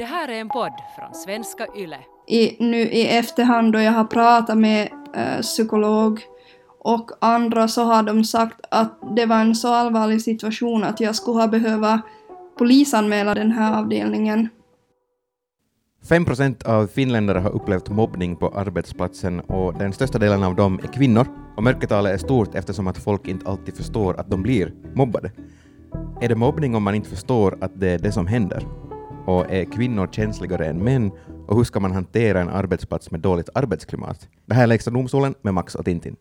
[0.00, 1.98] Det här är en podd från svenska YLE.
[2.26, 6.20] I, nu i efterhand då jag har pratat med eh, psykolog
[6.78, 11.16] och andra så har de sagt att det var en så allvarlig situation att jag
[11.16, 12.00] skulle ha behövt
[12.58, 14.48] polisanmäla den här avdelningen.
[16.08, 20.80] 5 procent av finländare har upplevt mobbning på arbetsplatsen och den största delen av dem
[20.82, 21.26] är kvinnor.
[21.56, 25.32] Och mörkertalet är stort eftersom att folk inte alltid förstår att de blir mobbade.
[26.20, 28.89] Är det mobbning om man inte förstår att det är det som händer?
[29.30, 31.10] Och är kvinnor känsligare än män?
[31.46, 34.28] Och hur ska man hantera en arbetsplats med dåligt arbetsklimat?
[34.46, 36.16] Det här är Lägsta domstolen med Max och Tintin.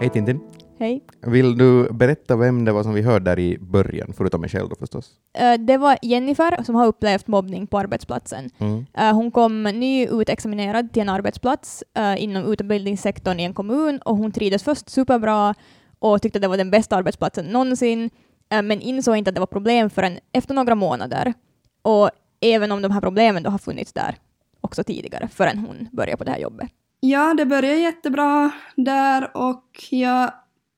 [0.00, 0.40] Hej Tintin.
[0.82, 1.04] Hej.
[1.20, 4.68] Vill du berätta vem det var som vi hörde där i början, förutom mig själv
[4.68, 5.10] då förstås?
[5.38, 8.50] Eh, Det var Jennifer som har upplevt mobbning på arbetsplatsen.
[8.58, 8.86] Mm.
[8.94, 14.32] Eh, Hon kom nyutexaminerad till en arbetsplats eh, inom utbildningssektorn i en kommun och hon
[14.32, 15.54] trivdes först superbra
[15.98, 18.10] och tyckte det var den bästa arbetsplatsen någonsin,
[18.48, 21.34] men insåg inte att det var problem förrän efter några månader.
[21.82, 22.10] Och
[22.40, 24.16] även om de här problemen då har funnits där
[24.60, 26.68] också tidigare, förrän hon började på det här jobbet.
[27.00, 30.32] Ja, det började jättebra där och jag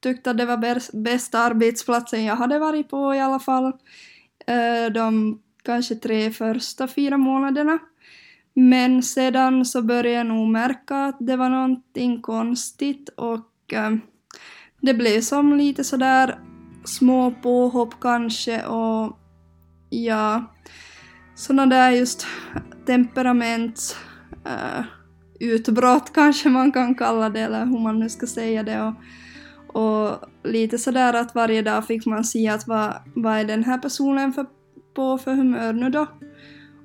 [0.04, 3.72] tyckte att det var bästa arbetsplatsen jag hade varit på i alla fall.
[4.46, 7.78] Eh, de kanske tre första fyra månaderna.
[8.54, 13.90] Men sedan så började jag nog märka att det var någonting konstigt och eh,
[14.80, 16.38] det blev som lite sådär
[16.84, 19.18] små påhopp kanske och
[19.90, 20.44] ja,
[21.34, 22.26] sådana där just
[22.86, 23.98] temperamentsutbrott
[24.44, 24.84] eh,
[25.40, 28.94] utbrott kanske man kan kalla det eller hur man nu ska säga det och,
[29.74, 33.78] och lite sådär att varje dag fick man se att vad, vad är den här
[33.78, 34.46] personen för,
[34.94, 36.06] på för humör nu då?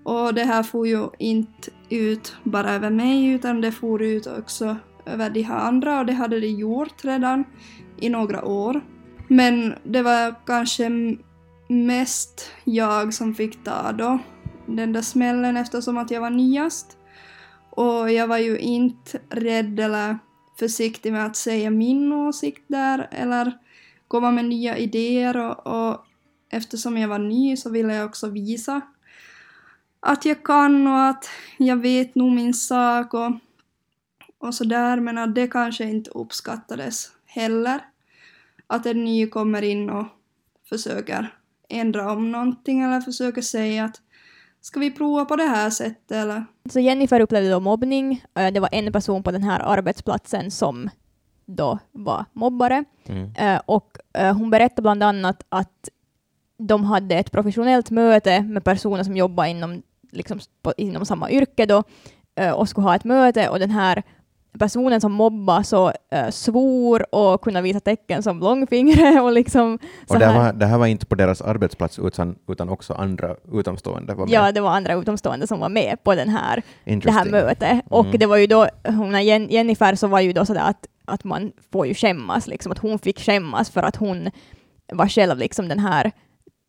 [0.03, 4.77] Och det här får ju inte ut bara över mig utan det får ut också
[5.05, 7.43] över de här andra och det hade det gjort redan
[7.97, 8.81] i några år.
[9.27, 10.89] Men det var kanske
[11.67, 14.19] mest jag som fick ta då
[14.65, 16.97] den där smällen eftersom att jag var nyast.
[17.69, 20.19] Och jag var ju inte rädd eller
[20.59, 23.57] försiktig med att säga min åsikt där eller
[24.07, 26.05] komma med nya idéer och, och
[26.49, 28.81] eftersom jag var ny så ville jag också visa
[29.99, 33.31] att jag kan och att jag vet nog min sak och,
[34.37, 37.79] och sådär men att det kanske inte uppskattades heller.
[38.67, 40.05] Att en ny kommer in och
[40.69, 41.35] försöker
[41.69, 44.01] ändra om någonting eller försöker säga att
[44.61, 48.23] ska vi prova på det här sättet eller Så Jennifer upplevde då mobbning.
[48.35, 50.89] Eh, Det var en person på den här arbetsplatsen som
[51.45, 52.83] då var mobbare.
[53.05, 53.31] Mm.
[53.35, 55.89] Eh, och eh, hon berättade bland annat att
[56.57, 59.81] de hade ett professionellt möte med personer som jobbar inom,
[60.11, 60.39] liksom,
[60.77, 61.83] inom samma yrke då,
[62.55, 64.03] och skulle ha ett möte och den här
[64.59, 70.13] personen som mobbade så eh, svor och kunde visa tecken som långfingre och liksom så
[70.13, 73.35] Och det här, var, det här var inte på deras arbetsplats utan, utan också andra
[73.53, 74.33] utomstående var med.
[74.33, 77.81] Ja, det var andra utomstående som var med på den här, det här mötet.
[77.89, 78.19] Och Mm.
[78.19, 81.87] det var ju då, hon, Jennifer så var ju då sådär att, att man får
[81.87, 84.29] ju skämmas, liksom, att hon fick skämmas för att hon
[84.93, 86.11] var själv liksom den här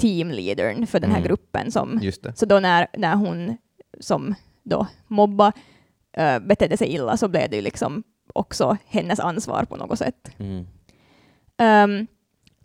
[0.01, 1.29] teamleadern för den här Mm.
[1.29, 1.73] gruppen.
[1.73, 2.01] Som,
[2.35, 3.57] så då när, när hon
[4.01, 5.53] som då mobba
[6.19, 10.31] uh, betedde sig illa så blev det ju liksom också hennes ansvar på något sätt.
[10.39, 10.67] Mm.
[11.59, 12.07] Ehm,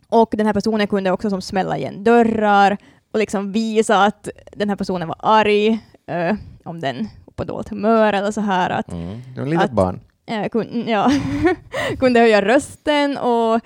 [0.08, 2.76] och den här personen kunde också som smälla igen dörrar
[3.12, 8.12] och liksom visa att den här personen var arg, eh, om den på dåligt humör
[8.12, 8.70] eller så här.
[8.70, 9.20] Att, Mm.
[9.34, 10.00] Det var litet barn.
[10.26, 11.10] eh, kun, ja,
[11.98, 13.60] kunde höja rösten och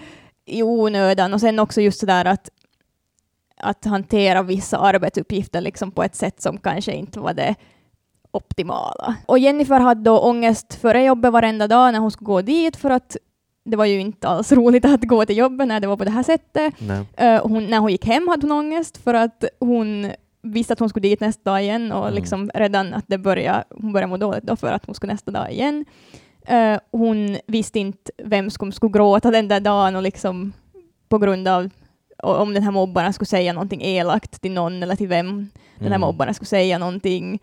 [0.44, 2.50] i onödan och sen också just sådär att
[3.62, 7.54] att hantera vissa arbetsuppgifter liksom på ett sätt som kanske inte var det
[8.30, 9.14] optimala.
[9.26, 12.90] Och Jennifer hade då ångest före jobbet varenda dag när hon skulle gå dit för
[12.90, 13.16] att
[13.64, 16.10] det var ju inte alls roligt att gå till jobbet när det var på det
[16.10, 16.74] här sättet.
[17.16, 20.10] Eh, hon, när hon gick hem hade hon ångest för att hon
[20.42, 22.14] visste att hon skulle dit nästa dag igen och Mm.
[22.14, 25.30] liksom redan att det började, hon började må dåligt då för att hon skulle nästa
[25.30, 25.84] dag igen.
[26.46, 30.52] Eh, hon visste inte vem som skulle gråta den där dagen och liksom
[31.08, 31.70] på grund av
[32.22, 35.26] om den här mobbaren skulle säga någonting elakt till någon eller till vem
[35.78, 36.00] den här Mm.
[36.00, 37.38] mobbaren skulle säga någonting.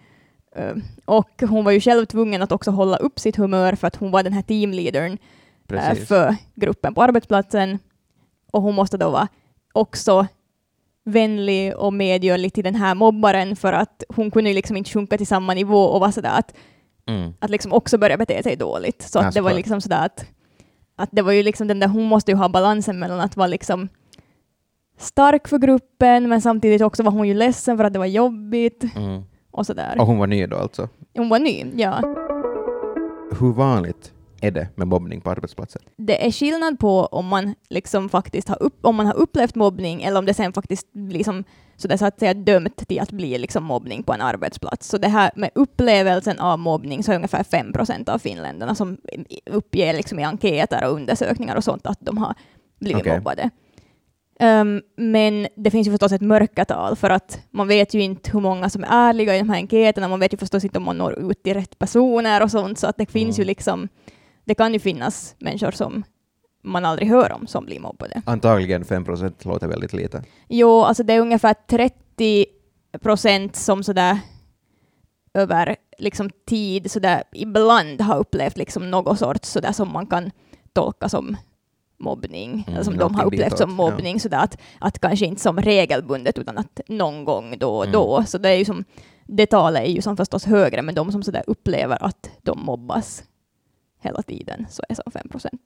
[0.57, 0.75] Eh,
[1.05, 4.11] och hon var ju själv tvungen att också hålla upp sitt humör för att hon
[4.11, 5.17] var den här teamleadern eh,
[5.67, 6.07] Precis.
[6.07, 7.79] för gruppen på arbetsplatsen.
[8.51, 9.27] Och hon måste då vara
[9.73, 10.27] också
[11.05, 15.17] vänlig och medgörlig till den här mobbaren för att hon kunde ju liksom inte sjunka
[15.17, 16.53] till samma nivå och vara sådär att,
[17.09, 17.33] Mm.
[17.39, 19.01] att liksom också börja bete sig dåligt.
[19.01, 20.25] Så Ja, att det var liksom sådär att,
[20.95, 23.47] att det var ju liksom den där, hon måste ju ha balansen mellan att vara
[23.47, 23.89] liksom
[24.97, 28.83] stark för gruppen men samtidigt också var hon ju ledsen för att det var jobbigt
[28.95, 29.23] Mm.
[29.57, 29.95] Och sådär.
[29.99, 30.89] Och hon var ny då alltså.
[31.13, 32.01] Hon var ny, ja.
[33.39, 35.81] Hur vanligt är det med mobbning på arbetsplatser?
[35.97, 40.03] Det är skillnad på om man liksom faktiskt har, upp, om man har upplevt mobbning
[40.03, 41.43] eller om det sen faktiskt blir som,
[41.75, 44.87] så det är så att säga dömt till att bli liksom mobbning på en arbetsplats.
[44.87, 48.97] Så det här med upplevelsen av mobbning så är ungefär 5 procent av finländarna som
[49.45, 52.35] uppger liksom i enkäter och undersökningar och sånt att de har
[52.79, 53.17] blivit Okej.
[53.17, 53.49] mobbade.
[54.39, 58.39] Um, men det finns ju förstås ett mörkertal, för att man vet ju inte hur
[58.39, 60.97] många som är ärliga i de här enkäterna, man vet ju förstås inte om man
[60.97, 63.43] når ut till rätt personer och sånt, så att det finns Mm.
[63.43, 63.87] ju liksom,
[64.45, 66.03] det kan ju finnas människor som
[66.63, 68.21] man aldrig hör om som blir mobbade.
[68.25, 70.23] Antagligen 5 procent låter väldigt lite.
[70.47, 72.45] Jo, alltså det är ungefär 30
[73.01, 74.19] procent som sådär
[75.33, 80.31] över liksom tid sådär ibland har upplevt liksom något sorts sådär som man kan
[80.73, 81.37] tolka som
[81.99, 83.91] mobbning, Mm, som de någonting har upplevt som ditåt, ja.
[83.91, 87.93] mobbning, sådär att, att kanske inte som regelbundet utan att någon gång då och Mm.
[87.93, 88.23] då.
[88.27, 88.83] Så det är ju som,
[89.25, 93.23] det talet är ju som förstås högre, men de som sådär upplever att de mobbas
[94.01, 95.61] hela tiden så är så 5 procent.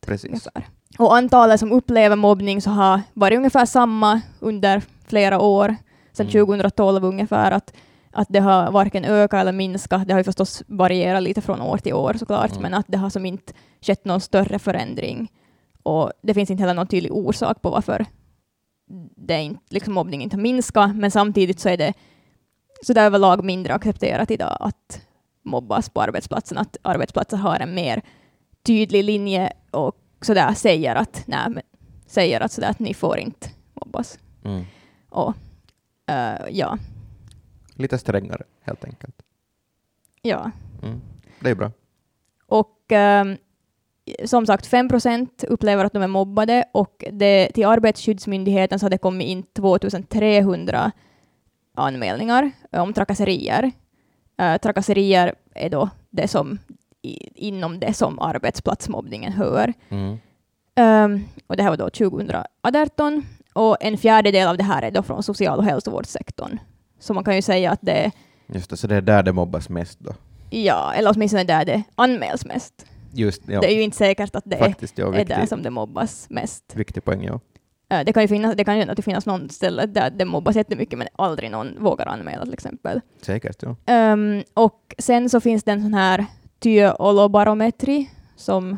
[0.99, 5.75] Och antalet som upplever mobbning så har varit ungefär samma under flera år,
[6.13, 6.31] sedan Mm.
[6.47, 7.73] 2012 ungefär, att,
[8.11, 10.07] att det har varken ökat eller minskat.
[10.07, 12.61] Det har ju förstås varierat lite från år till år såklart, Mm.
[12.61, 15.31] men att det har som inte skett någon större förändring.
[15.83, 18.05] Och det finns inte heller någon tydlig orsak på varför
[19.15, 21.93] det inte, liksom mobbning inte har minskat, men samtidigt så är det
[22.83, 25.01] så där överlag mindre accepterat idag att
[25.43, 28.01] mobbas på arbetsplatsen, att arbetsplatser har en mer
[28.63, 31.63] tydlig linje och sådär säger att, nej, men,
[32.05, 34.19] säger att, sådär att ni får inte mobbas.
[34.43, 34.63] Mm.
[35.09, 35.33] Och,
[36.05, 36.77] eh, ja,
[37.75, 39.21] Lite strängare, helt enkelt.
[40.21, 40.51] ja.
[40.83, 41.01] Mm.
[41.39, 41.71] Det är bra.
[42.45, 43.37] Och ehm,
[44.25, 48.89] som sagt, 5 procent upplever att de är mobbade och det, till Arbetsskyddsmyndigheten så har
[48.89, 50.91] det kommit in 2300
[51.75, 53.71] anmälningar om trakasserier.
[54.37, 56.59] Eh, trakasserier är då det som
[57.01, 59.73] i, inom det som arbetsplatsmobbningen hör.
[59.89, 60.17] Mm.
[60.75, 63.23] Ehm, och det här var då 2018
[63.53, 66.59] och en fjärdedel av det här är då från social och hälsovårdssektorn.
[66.99, 68.11] Så man kan ju säga att det är,
[68.47, 70.13] Just det, så det är där det mobbas mest då.
[70.49, 72.85] ja, eller åtminstone där det anmäls mest.
[73.13, 73.61] Just, ja.
[73.61, 76.27] Det är ju inte säkert att det är Faktiskt, ja, är där som det mobbas
[76.29, 76.75] mest.
[76.75, 77.39] viktig poäng, ja.
[78.05, 80.99] Det kan ju finnas, det kan ju att finnas någon ställe där det mobbas jättemycket
[80.99, 83.01] men aldrig någon vågar anmäla till exempel.
[83.21, 83.75] Säkert, ja.
[83.85, 86.25] Ehm, och sen så finns det en sån här
[86.59, 88.77] työolobarometri som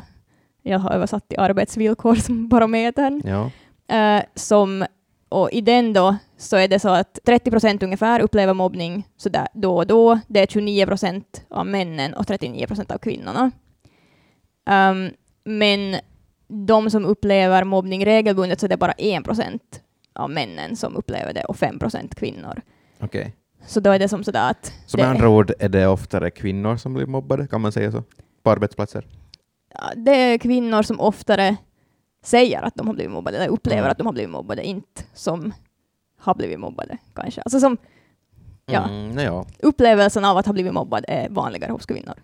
[0.62, 3.22] jag har översatt till arbetsvillkorsbarometern.
[3.26, 3.50] ja.
[3.96, 4.86] Eh, som,
[5.28, 9.28] och i den då så är det så att 30 procent ungefär upplever mobbning så
[9.28, 10.20] där då och då.
[10.28, 13.50] Det är 29 procent av männen och 39 procent av kvinnorna.
[14.66, 15.10] Ehm,
[15.44, 15.96] men
[16.48, 19.82] de som upplever mobbning regelbundet så är det bara 1 procent
[20.12, 22.60] av männen som upplever det och 5 procent kvinnor.
[23.00, 23.34] Okej.
[23.66, 26.30] Så då är det som sådär att Så det, med andra ord är det oftare
[26.30, 28.02] kvinnor som blir mobbade, kan man säga så?
[28.42, 29.06] På arbetsplatser?
[29.74, 31.56] ja, det är kvinnor som oftare
[32.24, 33.90] säger att de har blivit mobbade eller upplever Mm.
[33.90, 35.52] att de har blivit mobbade, inte som
[36.20, 37.42] har blivit mobbade kanske.
[37.42, 37.76] Alltså som
[38.66, 38.84] Ja.
[38.88, 39.46] Mm, nej, ja.
[39.58, 42.14] upplevelsen av att ha blivit mobbad är vanligare hos kvinnor.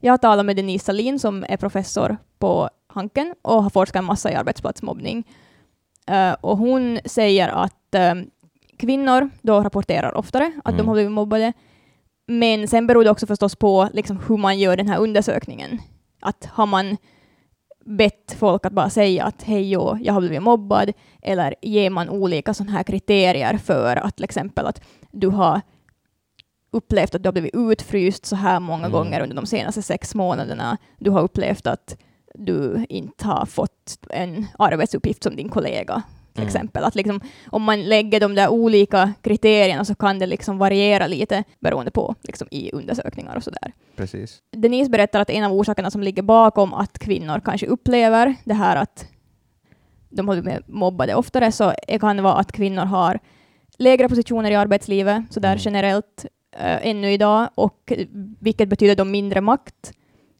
[0.00, 4.04] Jag har talat med Denise Salin som är professor på Hanken och har forskat en
[4.04, 5.24] massa i arbetsplatsmobbning.
[6.06, 8.14] Eh, och hon säger att eh,
[8.78, 10.86] kvinnor då rapporterar oftare att de Mm.
[10.88, 11.52] har blivit mobbade.
[12.26, 15.78] Men sen beror det också förstås på liksom, hur man gör den här undersökningen.
[16.20, 16.96] Att har man
[17.84, 20.92] bett folk att bara säga att hej, jo, jag har blivit mobbad,
[21.22, 24.80] eller ger man olika sådana här kriterier för att till exempel att
[25.12, 25.60] du har
[26.70, 28.92] upplevt att du har blivit utfryst så här många Mm.
[28.92, 30.76] gånger under de senaste sex månaderna.
[30.98, 31.96] Du har upplevt att
[32.34, 36.02] du inte har fått en arbetsuppgift som din kollega.
[36.32, 36.46] Till Mm.
[36.48, 36.84] exempel.
[36.84, 41.44] Att liksom, om man lägger de där olika kriterierna så kan det liksom variera lite
[41.60, 43.72] beroende på liksom, i undersökningar och sådär.
[43.96, 44.38] Precis.
[44.56, 48.76] Denise berättar att en av orsakerna som ligger bakom att kvinnor kanske upplever det här
[48.76, 49.06] att
[50.10, 53.18] de har blivit mobbade oftare, så det kan vara att kvinnor har
[53.78, 55.60] lägre positioner i arbetslivet, så där Mm.
[55.62, 57.92] generellt äh, ännu idag, och
[58.40, 59.92] vilket betyder då mindre makt.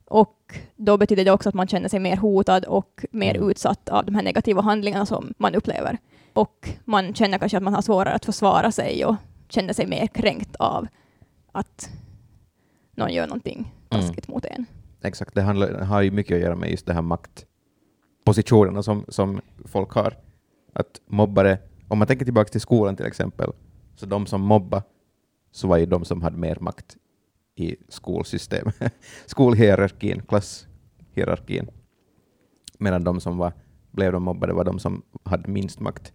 [0.04, 3.50] Och då betyder det också att man känner sig mer hotad och mer Mm.
[3.50, 5.98] utsatt av de här negativa handlingarna som man upplever.
[6.32, 9.16] Och man känner kanske att man har svårare att försvara sig och
[9.48, 10.86] känner sig mer kränkt av
[11.52, 11.90] att
[12.96, 14.02] någon gör någonting Mm.
[14.06, 14.66] taskigt mot en.
[15.02, 19.40] Exakt, det handlar, har ju mycket att göra med just det här maktpositionerna som, som
[19.64, 20.16] folk har.
[20.72, 23.52] Att mobbare, om man tänker tillbaka till skolan till exempel,
[23.96, 24.82] så de som mobba
[25.50, 26.96] så var ju de som hade mer makt
[27.54, 28.74] i skolsystemet,
[29.26, 31.70] skolhierarkin, klasshierarkin.
[32.78, 33.52] Medan de som var,
[33.90, 36.12] blev de mobbade var de som hade minst makt.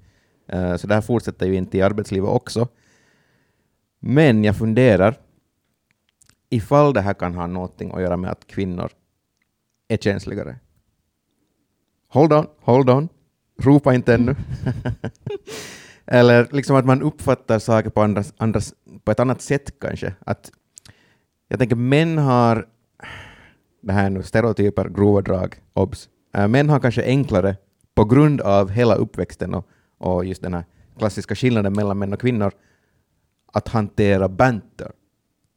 [0.48, 2.68] Eh, så det här fortsätter ju inte i arbetslivet också.
[4.00, 5.18] Men jag funderar
[6.50, 8.92] ifall det här kan ha någonting att göra med att kvinnor
[9.88, 10.60] är känsligare.
[12.08, 13.10] Hold on, hold on.
[13.58, 14.36] Ropa inte ännu.
[16.08, 20.14] Eller liksom att man uppfattar saker på, andras, andras, på ett annat sätt kanske.
[20.20, 20.52] Att
[21.48, 22.68] jag tänker män har,
[23.82, 26.10] det här är nu stereotyper, grova drag, obs.
[26.34, 27.56] Äh, män har kanske enklare
[27.96, 30.66] på grund av hela uppväxten och, och just den här
[30.98, 32.52] klassiska skillnaden mellan män och kvinnor
[33.54, 34.92] att hantera banter,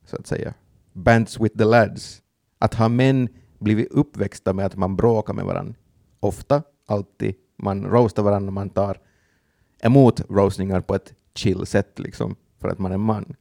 [0.06, 0.54] så att säga.
[0.92, 2.22] Bants with the lads.
[2.58, 3.28] Att ha män
[3.58, 5.74] blivit uppväxta med att man bråkar med varandra,
[6.20, 8.98] ofta, alltid, man roastar varandra, man tar
[9.82, 13.34] emot roastningar på ett chill sätt, liksom, för att man är man.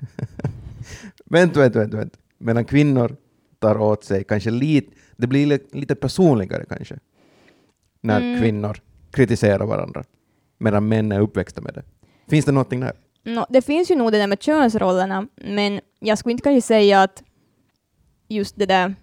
[1.24, 2.18] vänt, vänt, vänt, vänt.
[2.38, 3.16] Medan kvinnor
[3.58, 6.98] tar åt sig kanske lite, det blir li- lite personligare kanske,
[8.00, 8.40] när Mm.
[8.40, 8.78] kvinnor
[9.10, 10.04] kritiserar varandra,
[10.58, 11.82] medan män är uppväxta med det.
[12.28, 12.92] Finns det någonting där?
[13.24, 17.02] Nå, det finns ju nog det där med könsrollerna, men jag skulle inte kanske säga
[17.02, 17.22] att
[18.28, 18.94] just det där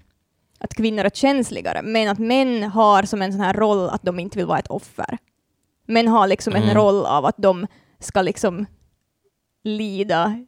[0.57, 4.19] att kvinnor är känsligare, men att män har som en sån här roll att de
[4.19, 5.17] inte vill vara ett offer.
[5.85, 6.75] Män har liksom en Mm.
[6.75, 7.67] roll av att de
[7.99, 8.65] ska liksom
[9.63, 10.45] lida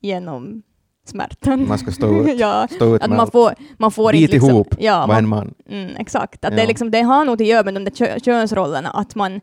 [0.00, 0.62] genom
[1.06, 1.68] smärtan.
[1.68, 4.74] Man ska stå ut, ja, stå ut att man får, man får Bit liksom, ihop,
[4.78, 5.54] ja, Var en man.
[5.68, 6.44] Mm, exakt.
[6.44, 6.56] Att Ja.
[6.60, 9.40] det, liksom, det har nog att göra med de där kö könsrollerna, att man,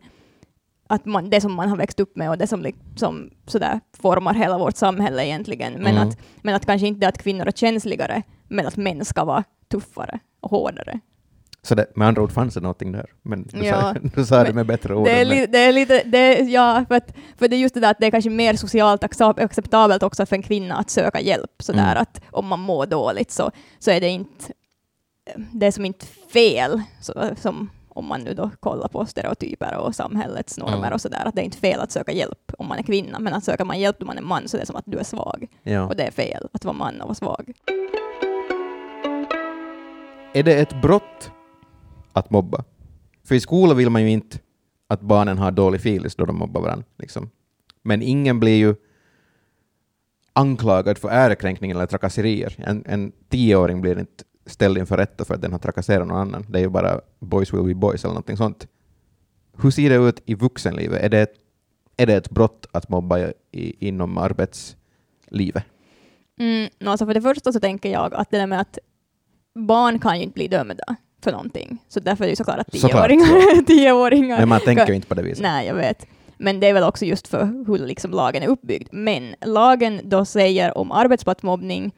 [0.88, 4.34] att man, det som man har växt upp med och det som liksom, sådär, formar
[4.34, 5.72] hela vårt samhälle egentligen.
[5.72, 6.08] Men, Mm.
[6.08, 10.18] att, men att kanske inte att kvinnor är känsligare, men att män ska vara tuffare
[10.40, 11.00] och hårdare.
[11.64, 14.44] Så det, med andra ord fanns det någonting där, men du Ja, sa, du sa
[14.44, 15.04] det med bättre ord.
[15.06, 17.80] Det är, li, det är lite, det, ja, för, att, för det är just det
[17.80, 21.20] där att det är kanske mer socialt accep- acceptabelt också för en kvinna att söka
[21.20, 21.50] hjälp.
[21.58, 22.02] Sådär Mm.
[22.02, 24.52] att om man mår dåligt så, så är det inte,
[25.52, 29.94] det är som inte fel, så, som om man nu då kollar på stereotyper och
[29.94, 30.92] samhällets normer Mm.
[30.92, 33.34] och sådär, att det är inte fel att söka hjälp om man är kvinna, men
[33.34, 35.04] att söker man hjälp då man är man så det är som att du är
[35.04, 35.46] svag.
[35.62, 35.86] ja.
[35.86, 37.52] Och det är fel att vara man och vara svag.
[40.34, 41.30] Är det ett brott
[42.12, 42.64] att mobba?
[43.24, 44.38] För i skolan vill man ju inte
[44.86, 46.86] att barnen har dålig filis då de mobbar varandra.
[46.98, 47.30] Liksom.
[47.82, 48.74] Men ingen blir ju
[50.32, 52.54] anklagad för ärekränkning eller trakasserier.
[52.58, 56.46] En, en tioåring blir inte ställd inför rätta för att den har trakasserat någon annan.
[56.48, 58.66] Det är ju bara boys will be boys eller någonting sånt.
[59.62, 61.02] Hur ser det ut i vuxenlivet?
[61.02, 61.34] Är det ett,
[61.96, 63.18] är det ett brott att mobba
[63.50, 65.64] i, inom arbetslivet?
[66.38, 68.78] Mm, alltså för det första så tänker jag att det där med att
[69.54, 71.78] barn kan ju inte bli dömda för någonting.
[71.88, 75.22] Så därför är det såklart att tioåringar, tioåringar Men man tänker ju inte på det
[75.22, 75.42] viset.
[75.42, 76.06] Nej, jag vet.
[76.36, 78.88] Men det är väl också just för hur liksom lagen är uppbyggd.
[78.92, 81.92] Men lagen då säger om arbetsplatsmobbning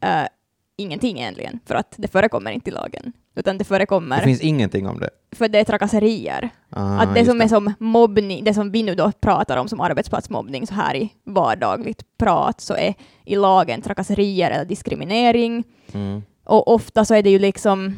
[0.00, 0.28] äh,
[0.76, 3.12] ingenting egentligen, för att det förekommer inte i lagen.
[3.36, 5.10] Utan det förekommer, Det finns ingenting om det.
[5.32, 6.50] för det är trakasserier.
[6.70, 9.80] Ah, att det som är som mobbning, det som vi nu då pratar om som
[9.80, 12.94] arbetsplatsmobbning så här i vardagligt prat, så är
[13.24, 15.64] i lagen trakasserier eller diskriminering.
[15.92, 16.22] Mm.
[16.44, 17.96] Och ofta så är det ju liksom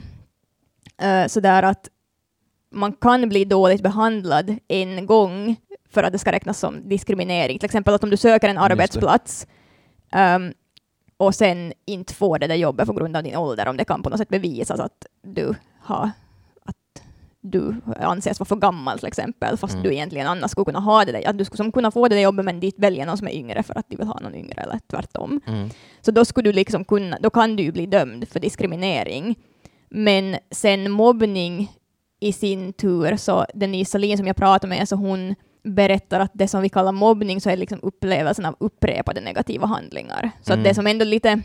[1.03, 1.89] uh, sådär att
[2.73, 5.57] man kan bli dåligt behandlad en gång
[5.91, 7.59] för att det ska räknas som diskriminering.
[7.59, 9.47] Till exempel att om du söker en arbetsplats
[10.37, 10.53] um,
[11.17, 14.03] och sen inte får det där jobbet på grund av din ålder, om det kan
[14.03, 16.11] på något sätt bevisas att du har
[16.65, 17.03] att
[17.41, 19.83] du anses vara för gammal till exempel, fast Mm.
[19.85, 22.23] du egentligen annars skulle kunna ha det där, att du skulle kunna få det där
[22.23, 24.63] jobbet men dit väljer någon som är yngre för att de vill ha någon yngre
[24.63, 25.41] eller tvärtom.
[25.47, 25.69] Mm.
[26.01, 29.37] Så då skulle du liksom kunna, då kan du bli dömd för diskriminering.
[29.91, 31.73] Men sen mobbning
[32.21, 36.49] i sin tur, så Denise Salin som jag pratade med, så hon berättar att det
[36.49, 40.31] som vi kallar mobbning så är liksom upplevelsen av upprepade negativa handlingar.
[40.43, 40.61] Så Mm.
[40.61, 41.43] att det som ändå lite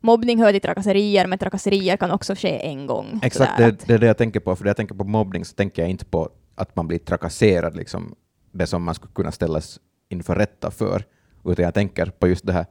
[0.00, 3.20] Mobbning hör till trakasserier, men trakasserier kan också ske en gång.
[3.22, 4.56] Exakt, det, det är det jag tänker på.
[4.56, 7.76] För när jag tänker på mobbning så tänker jag inte på att man blir trakasserad,
[7.76, 8.14] liksom,
[8.52, 11.04] det som man skulle kunna ställas inför rätta för,
[11.44, 12.66] utan jag tänker på just det här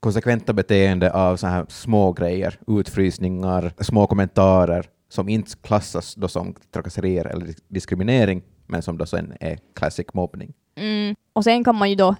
[0.00, 6.54] konsekventa beteende av så här små grejer, utfrysningar, små kommentarer som inte klassas då som
[6.74, 10.52] trakasserier eller dis- diskriminering, men som då sen är classic mobbning.
[10.76, 11.16] Mm.
[11.32, 12.16] Och sen kan man ju då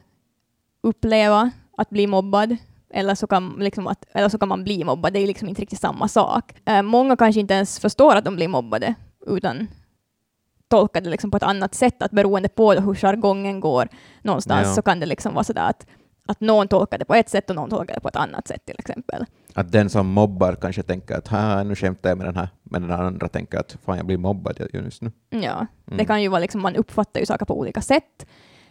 [0.82, 2.56] uppleva att bli mobbad,
[2.90, 5.12] eller så kan, liksom att, eller så kan man bli mobbad.
[5.12, 6.52] Det är liksom inte riktigt samma sak.
[6.64, 8.94] Eh, många kanske inte ens förstår att de blir mobbade,
[9.26, 9.66] utan
[10.68, 13.88] tolkar det liksom på ett annat sätt, att beroende på hur jargongen går
[14.22, 14.74] någonstans Ja.
[14.74, 15.86] så kan det liksom vara sådär att,
[16.30, 18.64] att någon tolkar det på ett sätt och någon tolkar det på ett annat sätt
[18.64, 19.24] till exempel.
[19.54, 22.82] Att den som mobbar kanske tänker att "Haha, nu skämtar jag med den här, men
[22.82, 25.12] den andra tänker att fan jag blir mobbad just nu.
[25.30, 26.06] Ja, det Mm.
[26.06, 28.26] kan ju vara liksom, man uppfattar ju saker på olika sätt.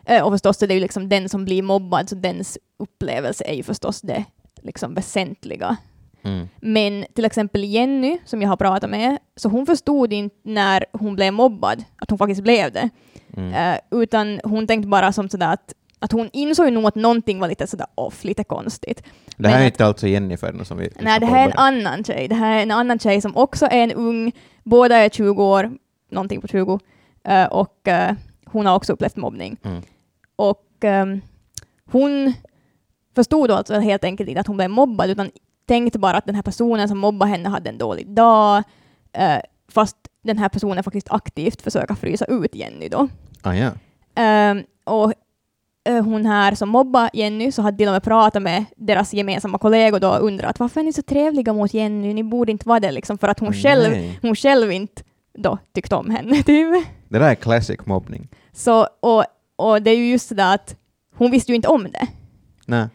[0.06, 3.54] Eh, och förstås är det ju liksom den som blir mobbad, så dens upplevelse är
[3.54, 4.24] ju förstås det
[4.62, 5.78] liksom väsentliga.
[6.24, 6.48] Mm.
[6.58, 11.16] Men till exempel Jenny, som jag har pratat med, så hon förstod inte när hon
[11.16, 12.90] blev mobbad, att hon faktiskt blev det.
[13.38, 13.54] Mm.
[13.54, 17.40] Eh, utan hon tänkte bara som sådär att att hon insåg ju nog att någonting
[17.40, 19.04] var lite sådär off, lite konstigt.
[19.38, 21.58] Det här Men är att- inte alltså Jennifer som vi Nej, det här är en
[21.58, 22.28] annan tjej.
[22.28, 24.32] Det här är en annan tjej som också är en ung,
[24.64, 25.72] båda är 20 år,
[26.12, 26.80] någonting på 20,
[27.24, 28.14] eh, och eh,
[28.46, 29.58] hon har också upplevt mobbning.
[29.64, 29.82] Mm.
[30.36, 31.22] Och ehm,
[31.92, 32.34] hon
[33.16, 35.32] förstod då alltså helt enkelt inte att hon blev mobbad, utan
[35.68, 38.64] tänkte bara att den här personen som mobbade henne hade en dålig dag,
[39.14, 39.38] eh,
[39.72, 43.08] fast den här personen faktiskt aktivt försöker frysa ut Jenny då.
[43.42, 43.72] Ah, ja.
[44.16, 45.14] Ehm, och
[45.92, 50.00] hon här som mobbar Jenny så hade till och med pratat med deras gemensamma kollegor
[50.00, 52.92] då och undrat varför är ni så trevliga mot Jenny, ni borde inte vara det
[52.92, 54.20] liksom för att hon, själv, Nej.
[54.22, 55.02] hon själv inte
[55.38, 56.44] då tyckte om henne.
[56.44, 56.86] Typ.
[57.10, 58.28] Det där är classic mobbning.
[58.54, 59.24] Så, och,
[59.56, 60.76] och det är ju just så där att
[61.16, 62.08] hon visste ju inte om det.
[62.66, 62.88] Nej.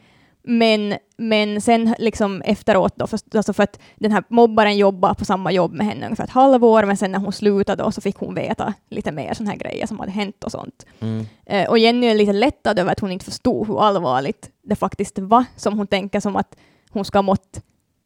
[0.46, 5.24] Men, men sen liksom efteråt då, för, alltså för att den här mobbaren jobbade på
[5.24, 8.16] samma jobb med henne ungefär ett halvår, men sen när hon slutade då så fick
[8.16, 10.86] hon veta lite mer sådana här grejer som hade hänt och sånt.
[11.00, 11.26] Mm.
[11.46, 15.18] Eh, och Jenny är lite lättad över att hon inte förstod hur allvarligt det faktiskt
[15.18, 16.56] var, som hon tänker som att
[16.90, 17.60] hon ska ha mått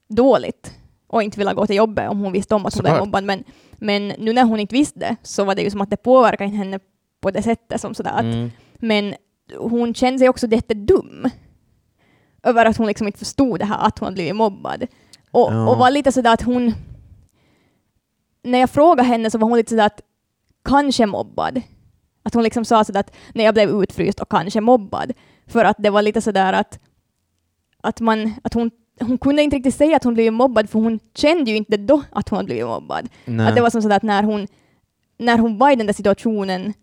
[0.08, 0.72] dåligt
[1.06, 3.24] och inte vilja gå till jobbet om hon visste om att hon blev mobbad.
[3.24, 6.50] Men, men nu när hon inte visste så var det ju som att det påverkade
[6.50, 6.78] henne
[7.20, 8.50] på det sättet som sådär att Mm.
[8.78, 9.14] men
[9.58, 11.30] hon kände sig också jättedum
[12.42, 14.82] över att hon liksom inte förstod det här att hon hade blivit mobbad.
[15.30, 15.68] Och, Ja.
[15.70, 16.74] och var lite sådär att hon...
[18.42, 20.00] När jag frågade henne så var hon lite sådär att
[20.64, 21.62] kanske mobbad.
[22.22, 25.12] Att hon liksom sa sådär att när jag blev utfryst och kanske mobbad.
[25.46, 26.78] För att det var lite sådär att,
[27.82, 30.98] att, man, att hon, hon kunde inte riktigt säga att hon blivit mobbad för hon
[31.14, 33.08] kände ju inte då att hon hade blivit mobbad.
[33.24, 33.48] Nej.
[33.48, 34.46] Att det var som sådär att när hon,
[35.18, 36.74] när hon var i den där situationen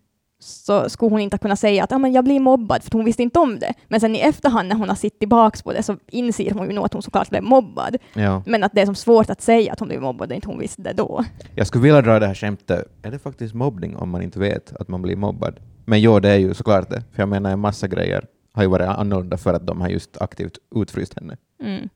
[0.46, 3.22] så skulle hon inte kunna säga att ah, men jag blir mobbad, för hon visste
[3.22, 3.74] inte om det.
[3.88, 6.72] Men sen i efterhand när hon har sett tillbaks på det så inser hon ju
[6.72, 7.96] nog att hon såklart blev mobbad.
[8.14, 8.42] Ja.
[8.46, 10.82] Men att det är som svårt att säga att hon blev mobbad, inte hon visste
[10.82, 11.24] det då.
[11.54, 12.84] Jag skulle vilja dra det här skämtet.
[13.02, 15.60] Är det faktiskt mobbning om man inte vet att man blir mobbad?
[15.84, 17.02] Men jo, det är ju såklart det.
[17.12, 20.16] För jag menar, en massa grejer har ju varit annorlunda för att de har just
[20.20, 21.36] aktivt utfryst henne.
[21.62, 21.88] Mm.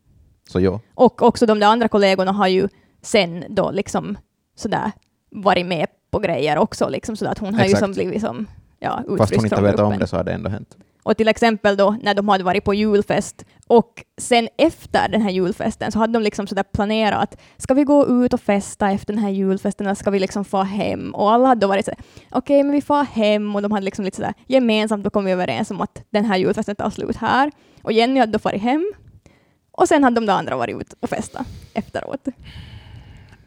[0.48, 0.80] Så jo.
[0.94, 2.68] Och också de där andra kollegorna har ju
[3.02, 4.18] sen då liksom
[4.56, 4.92] sådär
[5.30, 7.80] varit med på grejer också, liksom sådär att hon har ju Exakt.
[7.80, 8.46] som blivit som
[8.78, 10.76] ja, Fast hon inte vet om det så har det ändå hänt.
[11.02, 15.30] Och till exempel då när de hade varit på julfest och sen efter den här
[15.30, 19.12] julfesten så hade de liksom sådär planerat att ska vi gå ut och festa efter
[19.12, 21.14] den här julfesten eller ska vi liksom få hem?
[21.14, 21.92] Och alla hade då varit så
[22.30, 25.70] okej men vi får hem och de hade liksom lite sådär gemensamt då kommit överens
[25.70, 27.50] om att den här julfesten tar slut här.
[27.82, 28.92] Och Jenny hade då farit hem
[29.72, 31.44] och sen hade de andra varit ut och festa
[31.74, 32.28] efteråt.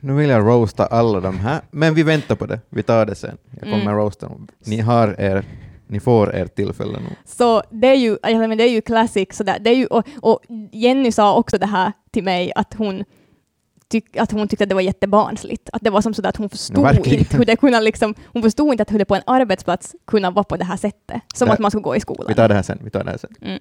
[0.06, 2.60] Nu vill jag roasta alla de här, men vi väntar på det.
[2.70, 3.38] Vi tar det sen.
[3.52, 3.96] Jag kommer Mm.
[3.96, 4.48] roasta dem.
[4.66, 5.46] Ni har er,
[5.88, 7.16] ni får er tillfälle nu.
[7.26, 9.58] Så det är ju, menar, det är ju classic sådär.
[9.62, 10.39] Det är ju, och, och
[10.72, 13.04] Jenny sa också det här till mig att hon,
[13.88, 15.70] tyck, att hon tyckte att det var jättebarnsligt.
[15.74, 17.20] Att det var som sådär att hon förstod verkligen.
[17.20, 20.30] inte hur det kunde liksom, hon förstod inte att hur det på en arbetsplats kunde
[20.30, 21.22] vara på det här sättet.
[21.36, 22.34] Som Det- att man skulle gå i Vi skolan.
[22.34, 22.80] tar det här sen.
[22.84, 23.36] Vi tar det här sen.
[23.42, 23.60] Mm.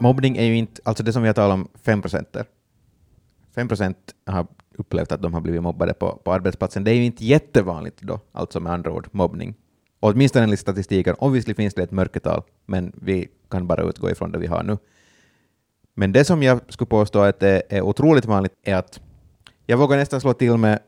[0.00, 2.44] Mobbning är ju inte, alltså det som vi har talat om, 5 procenter.
[3.56, 6.84] 5 procent har upplevt att de har blivit mobbade på, på arbetsplatsen.
[6.84, 9.54] Det är ju inte jättevanligt då, alltså med andra ord, mobbning.
[10.00, 14.32] Och åtminstone enligt statistiken, obviously finns det ett mörkertal, men vi kan bara utgå ifrån
[14.32, 14.78] det vi har nu.
[15.94, 19.00] Men det som jag skulle påstå att det är otroligt vanligt är att
[19.66, 20.78] jag vågar nästan slå till med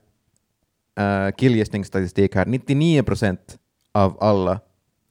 [1.00, 2.46] uh, killgissningsstatistik här.
[2.46, 3.58] 99 procent
[3.92, 4.60] av alla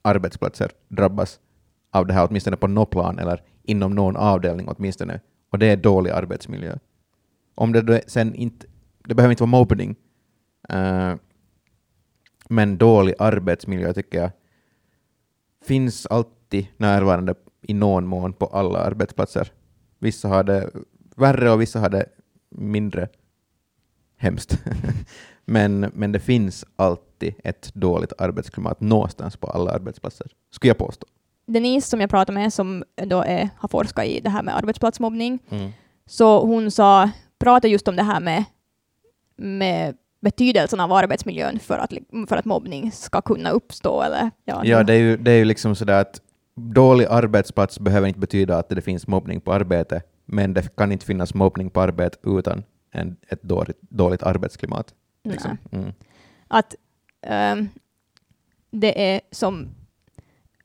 [0.01, 1.39] arbetsplatser drabbas
[1.91, 5.19] av det här, åtminstone på något plan eller inom någon avdelning åtminstone.
[5.49, 6.77] Och det är dålig arbetsmiljö.
[7.57, 8.67] Om det sen inte,
[9.07, 9.95] det behöver inte vara mobbning,
[10.69, 11.15] eh,
[12.49, 14.31] men dålig arbetsmiljö tycker jag
[15.65, 19.51] finns alltid närvarande i någon mån på alla arbetsplatser.
[19.99, 20.69] Vissa har det
[21.15, 22.05] värre och vissa har det
[22.49, 23.09] mindre
[24.17, 24.63] hemskt.
[25.45, 31.07] men, men det finns alltid ett dåligt arbetsklimat någonstans på alla arbetsplatser, skulle jag påstå.
[31.47, 35.39] Denise som jag pratade med, som då är, har forskat i det här med arbetsplatsmobbning,
[35.49, 35.71] Mm.
[36.05, 37.09] så hon sa,
[37.39, 38.43] pratade just om det här med,
[39.36, 41.93] med betydelsen av arbetsmiljön för att,
[42.30, 44.02] för att mobbning ska kunna uppstå.
[44.02, 46.21] Eller, ja, Ja, det är ju, det är ju liksom sådär att
[46.56, 51.06] dålig arbetsplats behöver inte betyda att det finns mobbning på arbete, men det kan inte
[51.06, 54.93] finnas mobbning på arbete utan en, ett dåligt, dåligt arbetsklimat.
[55.23, 55.58] Liksom.
[55.71, 55.93] Mm.
[56.47, 56.76] att
[57.21, 57.69] ehm,
[58.71, 59.69] det är som...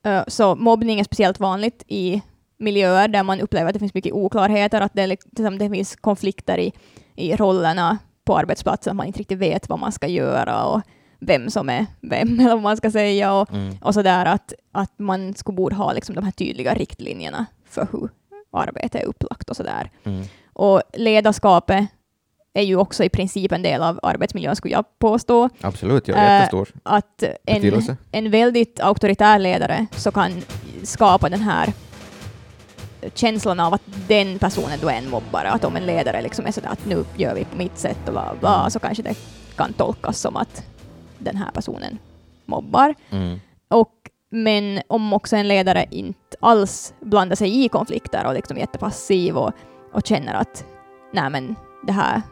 [0.02, 2.22] eh, så mobbning är speciellt vanligt i
[2.62, 5.96] miljöer där man upplever att det finns mycket oklarheter, att det, är liksom, det finns
[5.96, 6.72] konflikter i,
[7.16, 10.80] i rollerna på arbetsplatsen, att man inte riktigt vet vad man ska göra och
[11.20, 13.76] vem som är vem, eller vad man ska säga, och, Mm.
[13.82, 18.08] och sådär att, att man skulle borde ha liksom, de här tydliga riktlinjerna för hur
[18.52, 19.90] arbetet är upplagt och sådär.
[20.04, 20.24] Mm.
[20.52, 21.86] Och ledarskapet
[22.54, 25.48] är ju också i princip en del av arbetsmiljön, skulle jag påstå.
[25.60, 27.96] Absolut, ja, Äh, jättestor Att en, betydelse.
[28.12, 30.32] en väldigt auktoritär ledare så kan
[30.82, 31.72] skapa den här
[33.14, 35.50] känslan av att den personen då är en mobbare.
[35.50, 38.12] Att om en ledare liksom är sådär att nu gör vi på mitt sätt och
[38.12, 39.14] bla bla, så kanske det
[39.56, 40.64] kan tolkas som att
[41.18, 41.98] den här personen
[42.46, 42.94] mobbar.
[43.10, 43.40] Mm.
[43.70, 43.92] Och,
[44.30, 49.36] men om också en ledare inte alls blandar sig i konflikter och liksom är jättepassiv
[49.36, 49.52] och,
[49.92, 50.64] och känner att
[51.12, 51.54] nej men
[51.86, 52.22] det här,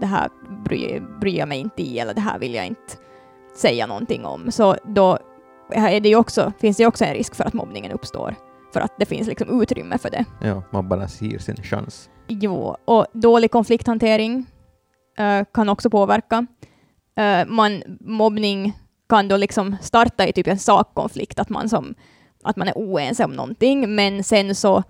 [0.00, 0.28] det här
[0.64, 2.96] bryr, bryr jag mig inte i eller det här vill jag inte
[3.56, 4.50] säga någonting om.
[4.50, 5.18] Så då
[5.70, 8.34] är det också, finns det också en risk för att mobbningen uppstår.
[8.76, 10.24] För att det finns liksom utrymme för det.
[10.40, 12.10] Ja, mobbarna ser sin chans.
[12.28, 14.46] Jo, och dålig konflikthantering
[15.18, 16.46] eh, kan också påverka.
[17.16, 18.72] Eh, man, mobbning
[19.08, 21.94] kan då liksom starta i typ en sakkonflikt, att man, som,
[22.42, 24.82] att man är oense om någonting, men sen så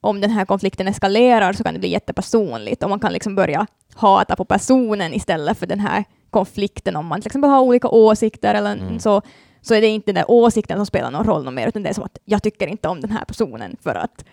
[0.00, 3.66] om den här konflikten eskalerar så kan det bli jättepersonligt och man kan liksom börja
[3.94, 6.96] hata på personen istället för den här konflikten.
[6.96, 8.98] Om man till exempel har olika åsikter eller Mm.
[9.00, 9.22] så,
[9.64, 11.88] så är det inte den där åsikten som spelar någon roll någon mer, utan det
[11.88, 14.24] är som att jag tycker inte om den här personen för att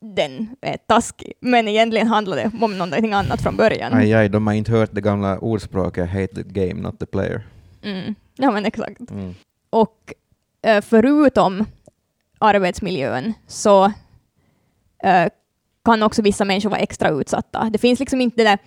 [0.00, 1.32] den är taskig.
[1.40, 3.94] Men egentligen handlar det om någonting annat från början.
[3.94, 7.46] Aj, aj, de har inte hört det gamla ordspråket hate the game, not the player.
[7.82, 8.14] Mm.
[8.36, 9.10] Ja, men exakt.
[9.10, 9.34] Mm.
[9.70, 10.12] Och
[10.62, 11.64] eh, förutom
[12.38, 13.84] arbetsmiljön så
[15.02, 15.28] eh,
[15.84, 17.70] kan också vissa människor vara extra utsatta.
[17.72, 18.58] Det finns liksom inte det där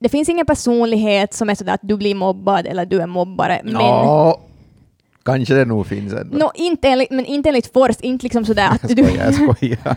[0.00, 3.60] det finns ingen personlighet som är sådär att du blir mobbad eller du är mobbare.
[3.64, 3.76] Men,
[5.36, 6.38] kanske det nog finns ändå.
[6.38, 9.04] no, inte enligt, men inte enligt Forst, inte liksom sådär att jag du...
[9.04, 9.96] skojar, jag skojar.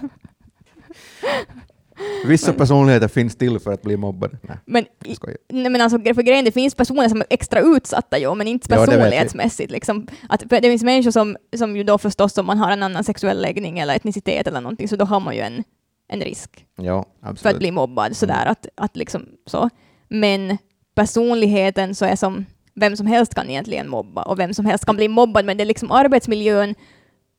[2.26, 4.38] Vissa personligheter finns till för att bli mobbade.
[4.42, 7.60] Nej, Men, jag i, nej, men alltså, för grejen, det finns personer som är extra
[7.60, 9.72] utsatta, jo, men inte Ja, personlighetsmässigt.
[9.72, 13.04] Liksom, att, det finns människor som, som ju då förstås, om man har en annan
[13.04, 15.64] sexuell läggning eller etnicitet eller någonting, så då har man ju en,
[16.08, 18.18] en risk Ja, för att bli mobbad.
[18.18, 19.70] Sådär, att, att liksom, så.
[20.08, 20.58] Men
[20.96, 24.96] personligheten så är som vem som helst kan egentligen mobba och vem som helst kan
[24.96, 26.76] bli mobbad, men det är liksom arbetsmiljön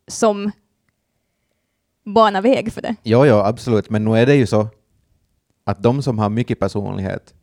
[0.07, 0.51] som
[2.05, 2.97] banar väg för det.
[3.03, 4.69] Ja, ja, absolut, men nu är det ju så
[5.65, 7.35] att de som har mycket personlighet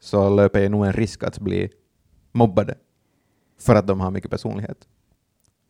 [0.00, 1.70] så löper ju nog en risk att bli
[2.32, 2.74] mobbade
[3.60, 4.88] för att de har mycket personlighet.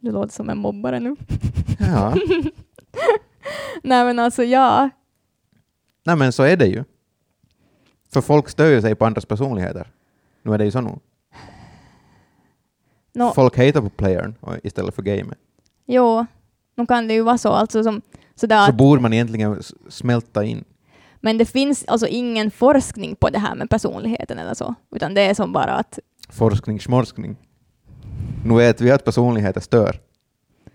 [0.01, 1.17] Du låter som en mobbare nu.
[1.79, 2.15] Ja,
[3.83, 4.91] Nej men alltså ja,
[6.05, 6.85] nej men så är det ju.
[8.13, 9.91] För folk stör ju sig på andras personligheter.
[10.43, 10.99] Nu är det ju så nu.
[13.19, 15.39] No, Folk hatar på playern istället för gamet.
[15.87, 16.27] jo,
[16.77, 17.49] nu kan det ju vara så.
[17.49, 18.03] Alltså som,
[18.35, 20.65] sådär Så att, borde man egentligen smälta in.
[21.21, 25.21] men det finns alltså ingen forskning på det här med personligheten eller så, utan det
[25.23, 25.99] är som bara att
[26.31, 27.37] Forskning, smorskning.
[28.45, 29.97] Nu vet vi att personligheter stör.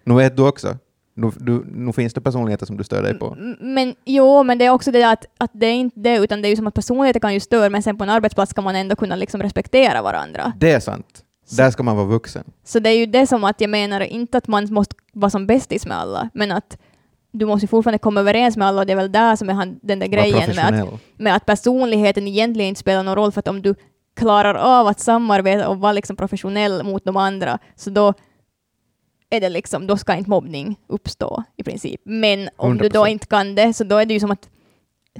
[0.04, 0.78] Nu vet du också.
[1.16, 3.38] Nu, du, nu finns det personligheter som du stör dig på.
[3.60, 6.48] Men jo, men det är också det att, att det är inte det, utan det
[6.48, 8.76] är ju som att personligheter kan ju störa, men sen på en arbetsplats ska man
[8.76, 10.54] ändå kunna liksom respektera varandra.
[10.58, 11.23] Det är sant.
[11.58, 12.44] Där ska man vara vuxen.
[12.63, 15.48] Så det är ju det som att jag menar inte att man måste vara som
[15.48, 16.78] bästis med alla, men att
[17.32, 20.00] du måste fortfarande komma överens med alla och det är väl där som är den
[20.00, 23.62] där grejen med att, med att personligheten egentligen inte spelar någon roll för att om
[23.62, 23.76] du
[24.16, 28.13] klarar av att samarbeta och vara liksom professionell mot de andra, så då
[29.30, 32.02] är det liksom, då ska inte mobbning uppstå i princip.
[32.04, 33.08] Men om du då 100%.
[33.08, 34.50] inte kan det, så då är det ju som att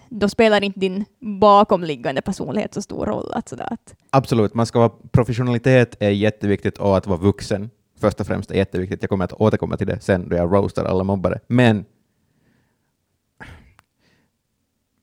[0.10, 3.32] då spelar inte din bakomliggande personlighet så stor roll.
[3.34, 8.20] Att sådär att, Absolut, man ska vara, professionalitet är jätteviktigt och att vara vuxen först
[8.20, 9.02] och främst är jätteviktigt.
[9.02, 11.40] Jag kommer att återkomma till det sen då jag roastar alla mobbare.
[11.48, 11.86] Men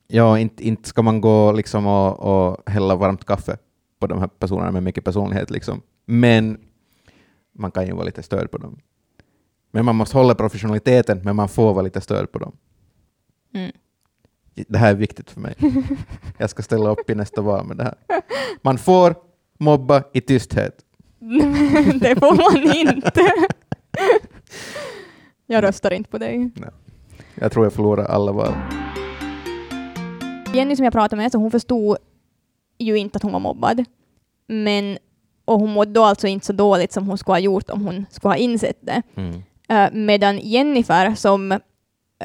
[0.07, 3.57] ja, inte, inte ska man gå liksom och, och hälla varmt kaffe
[3.98, 5.50] på de här personerna med mycket personlighet.
[5.50, 5.83] Liksom.
[6.07, 6.59] Men
[7.53, 8.79] man kan ju vara lite störd på dem.
[9.70, 12.57] Men man måste hålla professionaliteten, men man får vara lite störd på dem.
[13.55, 13.72] mm.
[14.68, 15.55] Det här är viktigt för mig.
[16.38, 17.94] Jag ska ställa upp i nästa val med det här.
[18.62, 19.14] Man får
[19.59, 20.79] mobba i tysthet.
[22.01, 23.33] det får man inte.
[25.46, 26.51] jag röstar inte på dig.
[27.35, 28.53] Jag tror jag förlorar alla val.
[30.55, 31.96] Jenny som jag pratade med, så hon förstod
[32.79, 33.85] ju inte att hon var mobbad.
[34.46, 34.99] Men,
[35.44, 38.07] och hon mådde då alltså inte så dåligt som hon skulle ha gjort om hon
[38.11, 39.03] skulle ha insett det.
[39.14, 39.42] Mm.
[39.68, 41.59] Eh, medan Jennifer som uh,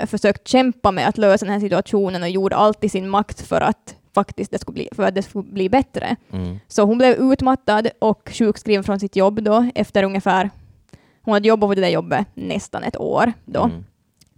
[0.08, 3.62] försökt kämpa med att lösa den här situationen och gjorde allt i sin makt för
[3.62, 6.16] att faktiskt det skulle bli, för att det skulle bli bättre.
[6.32, 6.60] Mm.
[6.68, 10.50] Så hon blev utmattad och sjukskriven från sitt jobb då efter ungefär,
[11.22, 13.86] hon hade jobbat på det där jobbet nästan ett år då Mm.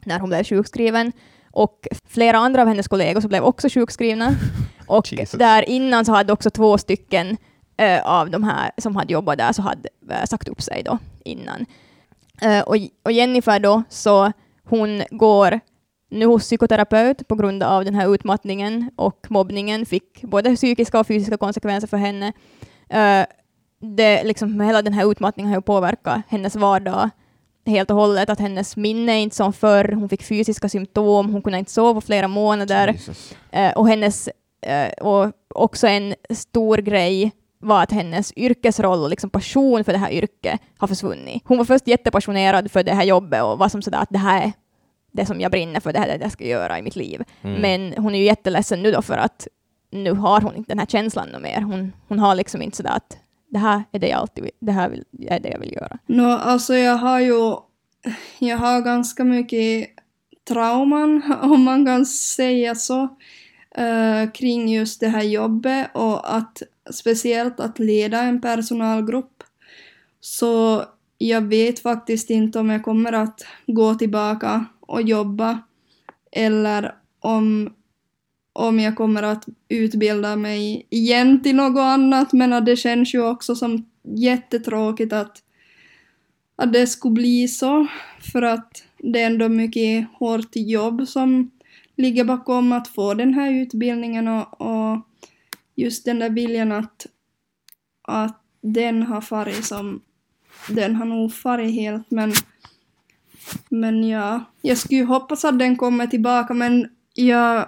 [0.06, 1.12] när hon blev sjukskriven.
[1.52, 4.36] Och flera andra av hennes kollegor så blev också sjukskrivna.
[4.88, 5.40] Och Jesus.
[5.40, 7.38] där innan så hade också två stycken
[7.78, 10.98] eh, av de här som hade jobbat där så hade eh, sagt upp sig då
[11.24, 11.66] innan.
[12.42, 14.32] Eh, och, och Jennifer då, så
[14.70, 15.60] hon går
[16.10, 21.08] nu hos psykoterapeut på grund av den här utmattningen och mobbningen fick både psykiska och
[21.08, 22.28] fysiska konsekvenser för henne.
[22.94, 23.26] Uh,
[23.80, 27.10] det, liksom, hela den här utmattningen har ju påverkat hennes vardag
[27.66, 31.42] helt och hållet, att hennes minne är inte som förr, hon fick fysiska symptom, hon
[31.42, 32.98] kunde inte sova flera månader.
[33.56, 34.30] Uh, och hennes,
[34.68, 39.98] uh, och också en stor grej var att hennes yrkesroll och liksom passion för det
[39.98, 41.44] här yrket har försvunnit.
[41.46, 44.42] Hon var först jättepassionerad för det här jobbet och var som sådär att det här
[44.42, 44.52] är
[45.12, 47.24] det som jag brinner för, det här är det jag ska göra i mitt liv.
[47.42, 47.62] Mm.
[47.62, 49.48] Men hon är ju jätteledsen nu då för att
[49.92, 51.62] nu har hon inte den här känslan mer.
[51.62, 53.18] Hon, hon har liksom inte sådär att
[53.50, 55.98] det här är det jag alltid vill, det här är det jag vill göra.
[56.06, 57.56] No, alltså jag har ju,
[58.40, 59.90] jag har ganska mycket
[60.48, 63.02] trauman, om man kan säga så,
[63.80, 69.44] uh, kring just det här jobbet och att speciellt att leda en personalgrupp.
[70.20, 70.84] Så
[71.18, 75.60] jag vet faktiskt inte om jag kommer att gå tillbaka och jobba
[76.32, 77.74] eller om,
[78.54, 83.56] om jag kommer att utbilda mig igen till något annat men det känns ju också
[83.56, 85.38] som jättetråkigt att,
[86.56, 87.88] att det skulle bli så
[88.34, 91.52] för att det är ändå mycket hårt jobb som
[91.98, 95.07] ligger bakom att få den här utbildningen och, och
[95.78, 97.06] just den där viljan att,
[98.02, 100.02] att den har farit som
[100.70, 102.34] den har nog farit helt men
[103.70, 107.68] men ja, jag skulle ju hoppas att den kommer tillbaka men jag,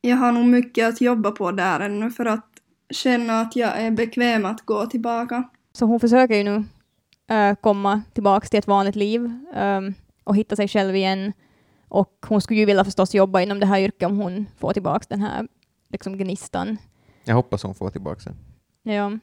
[0.00, 2.46] jag har nog mycket att jobba på där ännu för att
[2.90, 5.48] känna att jag är bekväm att gå tillbaka.
[5.72, 6.64] Så hon försöker ju nu
[7.34, 11.32] äh, komma tillbaka till ett vanligt liv ähm, och hitta sig själv igen.
[11.88, 15.06] Och hon skulle ju vilja förstås jobba inom det här yrket om hon får tillbaka
[15.08, 15.48] den här
[15.90, 16.76] liksom, gnistan.
[17.24, 18.36] Jag hoppas hon får tillbaka den.
[18.94, 19.18] Ja.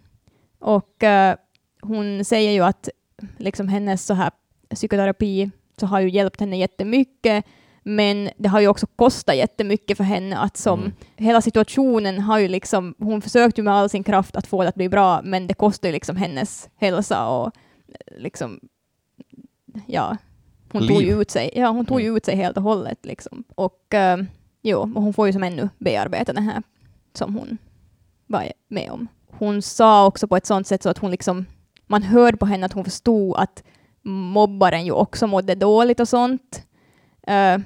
[0.60, 1.36] Och äh,
[1.82, 2.90] hon säger ju att
[3.38, 4.32] liksom hennes så här
[4.70, 7.46] psykoterapi så har ju hjälpt henne jättemycket,
[7.84, 10.94] men det har ju också kostat jättemycket för henne att som mm.
[11.16, 14.70] hela situationen har ju liksom, hon försökte ju med all sin kraft att få det
[14.70, 17.52] att bli bra, men det kostar ju liksom hennes hälsa och
[18.18, 18.60] liksom,
[19.88, 20.18] ja,
[20.72, 20.88] hon Liv.
[20.88, 22.18] tog ju ut sig, ja, hon tog ju mm.
[22.18, 23.44] ut sig helt och hållet liksom.
[23.56, 24.26] Och uh,
[24.62, 26.64] jo, och hon får ju som ännu bearbeta det här
[27.14, 27.58] som hon
[28.28, 29.08] var med om.
[29.28, 31.46] Hon sa också på ett sånt sätt så att hon liksom,
[31.88, 33.64] man hörde på henne att hon förstod att
[34.04, 36.64] mobbaren ju också mådde dåligt och sånt.
[37.30, 37.64] Uh,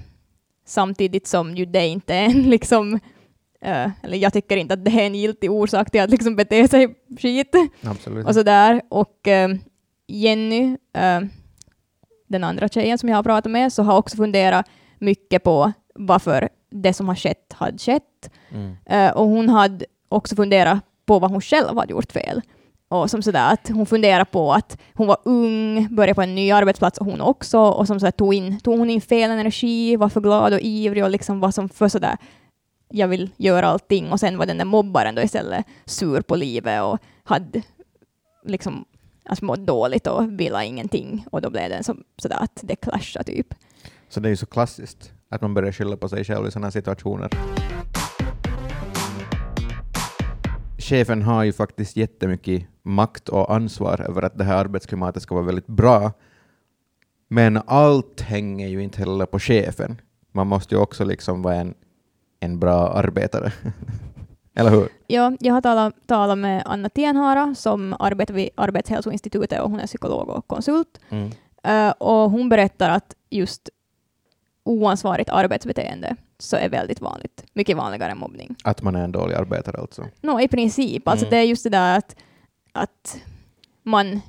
[0.65, 4.91] samtidigt som ju det inte är en liksom, uh, eller jag tycker inte att det
[4.91, 7.55] är en giltig orsak till att liksom bete sig skit.
[7.83, 8.27] Absolut.
[8.27, 8.81] Och sådär.
[8.89, 9.57] Och uh,
[10.07, 10.77] Jenny,
[12.27, 14.65] den andra tjejen som jag har pratat med, så har också funderat
[14.99, 18.31] mycket på varför det som har skett hade skett.
[18.51, 19.13] Mm.
[19.15, 22.41] och hon hade också funderat på vad hon själv hade gjort fel.
[22.87, 26.51] Och som sådär att hon funderade på att hon var ung, började på en ny
[26.51, 30.09] arbetsplats och hon också, och som sådär tog, in, tog hon in fel energi, var
[30.09, 32.17] för glad och ivrig och liksom var som för sådär
[32.91, 36.83] jag vill göra allting och sen var den där mobbaren då istället sur på livet
[36.83, 37.61] och hade
[38.45, 38.85] liksom
[39.25, 43.23] alltså mått dåligt och ville ingenting och då blev det som sådär att det clashade
[43.25, 43.53] typ.
[44.09, 46.71] Så det är ju så klassiskt att man börjar skylla på sig själv i sådana
[46.71, 47.29] situationer.
[50.91, 55.45] chefen har ju faktiskt jättemycket makt och ansvar över att det här arbetsklimatet ska vara
[55.45, 56.11] väldigt bra.
[57.27, 60.01] Men allt hänger ju inte heller på chefen.
[60.31, 61.73] Man måste ju också liksom vara en,
[62.39, 63.53] en bra arbetare.
[64.55, 64.89] Eller hur?
[65.07, 69.87] Ja, jag har talat, talat med Anna Tienhara som arbetar vid Arbetshälsoinstitutet och hon är
[69.87, 70.99] psykolog och konsult.
[71.09, 71.31] Mm.
[71.67, 73.69] Uh, och hon berättar att just
[74.63, 77.43] oansvarigt arbetsbeteende så är väldigt vanligt.
[77.53, 78.55] Mycket vanligare än mobbning.
[78.63, 80.07] Att man är en dålig arbetare alltså?
[80.21, 81.07] No, i princip.
[81.07, 81.29] Alltså mm.
[81.31, 82.15] det är just det där att,
[82.71, 83.21] att
[83.83, 84.21] man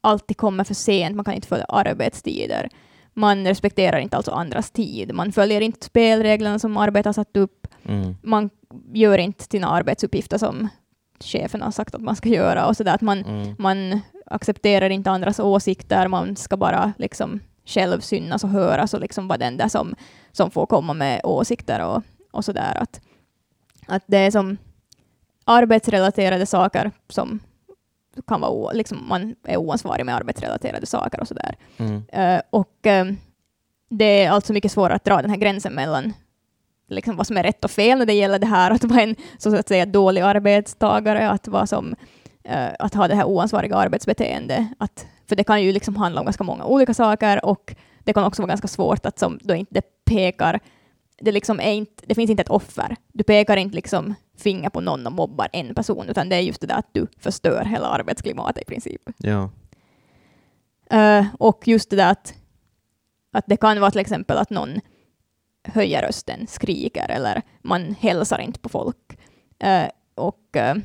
[0.00, 2.68] alltid kommer för sent, man kan inte följa arbetstider.
[3.14, 5.14] Man respekterar inte alltså andras tid.
[5.14, 7.66] Man följer inte spelreglerna som arbetet har satt upp.
[7.84, 8.16] Mm.
[8.22, 8.50] Man
[8.92, 10.68] gör inte sina arbetsuppgifter som
[11.20, 12.66] chefen har sagt att man ska göra.
[12.66, 13.54] Och så där, att man, mm.
[13.58, 19.28] man accepterar inte andras åsikter, man ska bara liksom själv synas och höras och liksom
[19.28, 19.94] vara den där som,
[20.32, 22.02] som får komma med åsikter och,
[22.32, 22.76] och sådär.
[22.80, 23.00] Att,
[23.86, 24.56] att det är som
[25.44, 27.40] arbetsrelaterade saker som
[28.26, 31.56] kan vara, liksom, man är oansvarig med arbetsrelaterade saker och sådär.
[31.76, 31.94] Mm.
[31.94, 33.12] Uh, och uh,
[33.90, 36.12] det är alltså mycket svårare att dra den här gränsen mellan
[36.88, 39.16] liksom, vad som är rätt och fel när det gäller det här att vara en
[39.38, 41.94] så att säga dålig arbetstagare, att, vara som,
[42.48, 44.66] uh, att ha det här oansvariga arbetsbeteende.
[44.78, 48.24] Att för det kan ju liksom handla om ganska många olika saker och det kan
[48.24, 50.60] också vara ganska svårt att som då inte pekar
[51.18, 52.96] det, liksom är inte, det finns inte ett offer.
[53.12, 56.60] Du pekar inte liksom finger på någon och mobbar en person, utan det är just
[56.60, 59.02] det där att du förstör hela arbetsklimatet i princip.
[59.16, 59.50] Ja.
[60.94, 62.34] Uh, och just det där att,
[63.32, 64.80] att det kan vara till exempel att någon
[65.64, 69.18] höjer rösten, skriker eller man hälsar inte på folk.
[69.58, 70.76] Eh, och eh,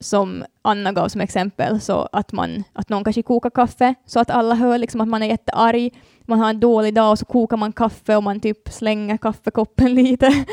[0.00, 4.30] som Anna gav som exempel, så att, man, att någon kanske kokar kaffe så att
[4.30, 7.56] alla hör liksom att man är jättearg, man har en dålig dag och så kokar
[7.56, 10.44] man kaffe och man typ slänger kaffekoppen lite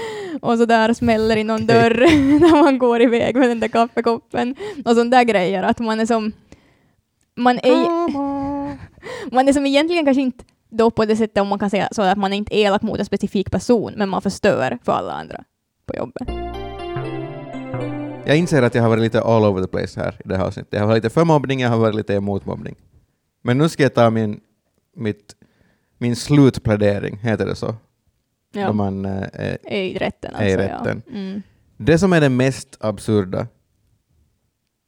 [0.42, 1.76] och så där smäller i någon Okej.
[1.76, 2.00] dörr
[2.40, 4.56] när man går iväg med den där kaffekoppen
[4.86, 5.64] och sådana där grejer.
[5.64, 6.32] Att man är som...
[7.38, 8.12] Man är,
[9.34, 12.02] man är som egentligen kanske inte då på det sättet om man kan säga så
[12.02, 15.44] att man är inte elak mot en specifik person, men man förstör för alla andra
[15.86, 16.28] på jobbet.
[18.26, 20.46] Jag inser att jag har varit lite all over the place här i det här
[20.46, 20.74] avsnittet.
[20.74, 22.76] Jag har varit lite för mobbning, jag har varit lite emot mobbning.
[23.42, 24.40] Men nu ska jag ta min,
[24.96, 25.36] mitt,
[25.98, 27.76] min slutplädering, heter det så?
[28.52, 28.68] Ja.
[28.68, 30.36] Då man, eh, är- i rätten.
[30.36, 31.02] är i Alltså, rätten.
[31.06, 31.12] Ja.
[31.14, 31.42] Mm.
[31.78, 33.48] det som är det mest absurda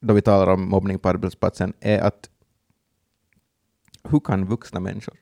[0.02, 2.30] då vi talar om mobbning på arbetsplatsen är att
[4.10, 5.16] hur kan vuxna människor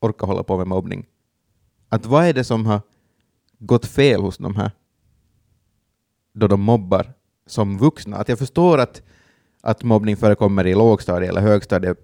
[0.00, 1.06] orka hålla på med mobbning?
[1.88, 2.80] Att vad är det som har
[3.58, 4.70] gått fel hos de här
[6.32, 7.12] då de mobbar
[7.46, 8.16] som vuxna?
[8.16, 9.02] Att jag förstår att,
[9.60, 11.98] att mobbning förekommer i lågstadiet eller högstadiet,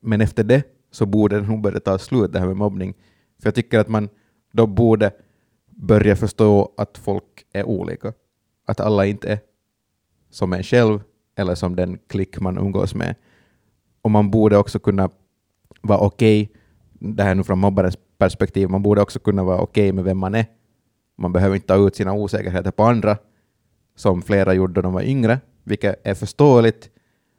[0.00, 2.94] men efter det så borde det nog börja ta slut det här med mobbning.
[3.40, 4.08] För jag tycker att man
[4.52, 5.10] då borde
[5.70, 8.12] börja förstå att folk är olika.
[8.66, 9.38] Att alla inte är
[10.30, 11.00] som en själv
[11.36, 13.14] eller som den klick man umgås med.
[14.02, 15.10] Och man borde också kunna
[15.82, 16.52] vara okej,
[16.92, 20.18] det här är nu från mobbarens perspektiv, man borde också kunna vara okej med vem
[20.18, 20.46] man är.
[21.18, 23.16] Man behöver inte ta ut sina osäkerheter på andra,
[23.96, 26.90] som flera gjorde då de var yngre, vilket är förståeligt.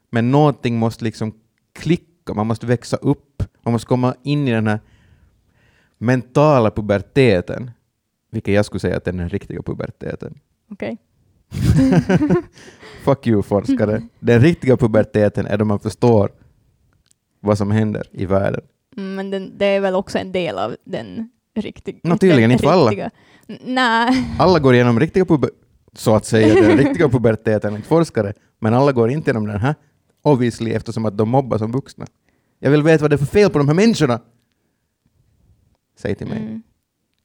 [0.09, 1.33] Men någonting måste liksom
[1.73, 4.79] klicka, man måste växa upp, man måste komma in i den här
[5.97, 7.71] mentala puberteten,
[8.31, 10.39] vilket jag skulle säga att är den riktiga puberteten.
[10.71, 10.97] Okej.
[13.03, 14.01] Fuck you forskare.
[14.19, 16.31] Den riktiga puberteten är då man förstår
[17.39, 18.61] vad som händer i världen.
[18.97, 22.17] Mm, men den, det är väl också en del av den riktiga...
[22.17, 23.09] Tydligen inte för alla.
[23.65, 24.35] Nej.
[24.39, 25.49] Alla går igenom riktiga puber...
[25.97, 29.75] så att säga, den riktiga puberteten enligt forskare, men alla går inte igenom den här,
[30.21, 32.05] obviously, eftersom att de mobbar som vuxna.
[32.59, 34.19] Jag vill veta vad det är för fel på de här människorna.
[35.97, 36.37] Säg till mig.
[36.37, 36.61] Mm.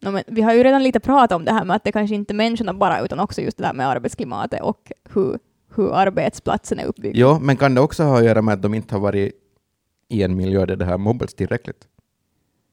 [0.01, 2.15] No, men vi har ju redan lite pratat om det här med att det kanske
[2.15, 5.39] inte är människorna bara, utan också just det där med arbetsklimatet och hur,
[5.75, 7.17] hur arbetsplatsen är uppbyggd.
[7.17, 9.33] Jo, men kan det också ha att göra med att de inte har varit
[10.09, 11.89] i en miljö där det har mobbats tillräckligt?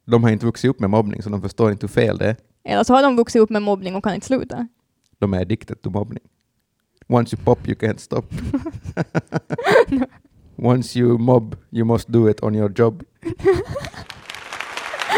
[0.05, 2.35] De har inte vuxit upp med mobbning, så de förstår inte hur fel det är.
[2.63, 4.67] Eller så har de vuxit upp med mobbning och kan inte sluta.
[5.19, 6.23] De är addicted to mobbning.
[7.07, 8.25] Once you pop, you can't stop.
[10.55, 13.03] Once you mob, you must do it on your job.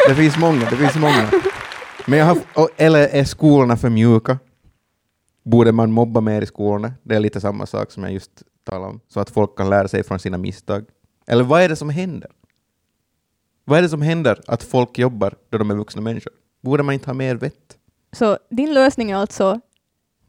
[0.08, 1.32] det finns många, det finns många.
[2.08, 2.38] Men jag har,
[2.78, 4.40] eller är skolorna för mjuka?
[5.44, 6.94] Borde man mobba mer i skolorna?
[7.04, 9.88] Det är lite samma sak som jag just talade om, så att folk kan lära
[9.88, 10.86] sig från sina misstag.
[11.28, 12.32] Eller vad är det som händer?
[13.66, 16.34] Vad är det som händer att folk jobbar då de är vuxna människor?
[16.62, 17.78] Borde man inte ha mer vett?
[18.12, 19.62] Så din lösning är alltså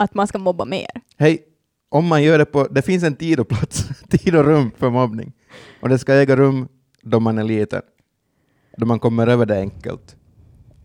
[0.03, 0.91] att man ska mobba mer.
[1.17, 1.43] Hej,
[1.89, 2.65] om man gör det på...
[2.65, 5.33] Det finns en tid och plats, tid och rum för mobbning.
[5.81, 6.69] Och det ska äga rum
[7.03, 7.83] då man är liten.
[8.77, 10.17] Då man kommer över det enkelt.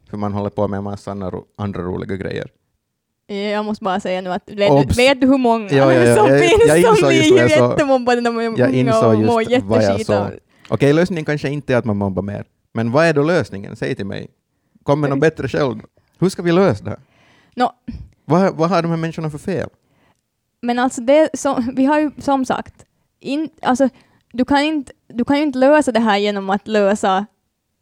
[0.10, 2.48] För man håller på med en massa andra, andra roliga grejer.
[3.28, 6.16] Jag måste bara säga nu att vet, vet du hur många Ja, ja, ja.
[6.16, 9.00] som Jag- finns jag som just vad blir jag jättemobbade när de är Jag unga
[9.08, 10.10] och mår jag jätteskit
[10.70, 12.46] Okej, lösningen kanske inte är att man mobbar mer.
[12.74, 13.76] Men vad är då lösningen?
[13.76, 14.28] Säg till mig.
[14.84, 15.80] Kom med något bättre själv.
[16.20, 17.00] Hur ska vi lösa det här?
[17.56, 17.72] Nå,
[18.30, 19.70] Vad, vad har de här människorna för fel?
[20.62, 22.86] Men alltså det som, vi har ju som sagt,
[23.20, 23.90] in, alltså,
[24.34, 27.26] du, kan inte, du kan ju inte lösa det här genom att lösa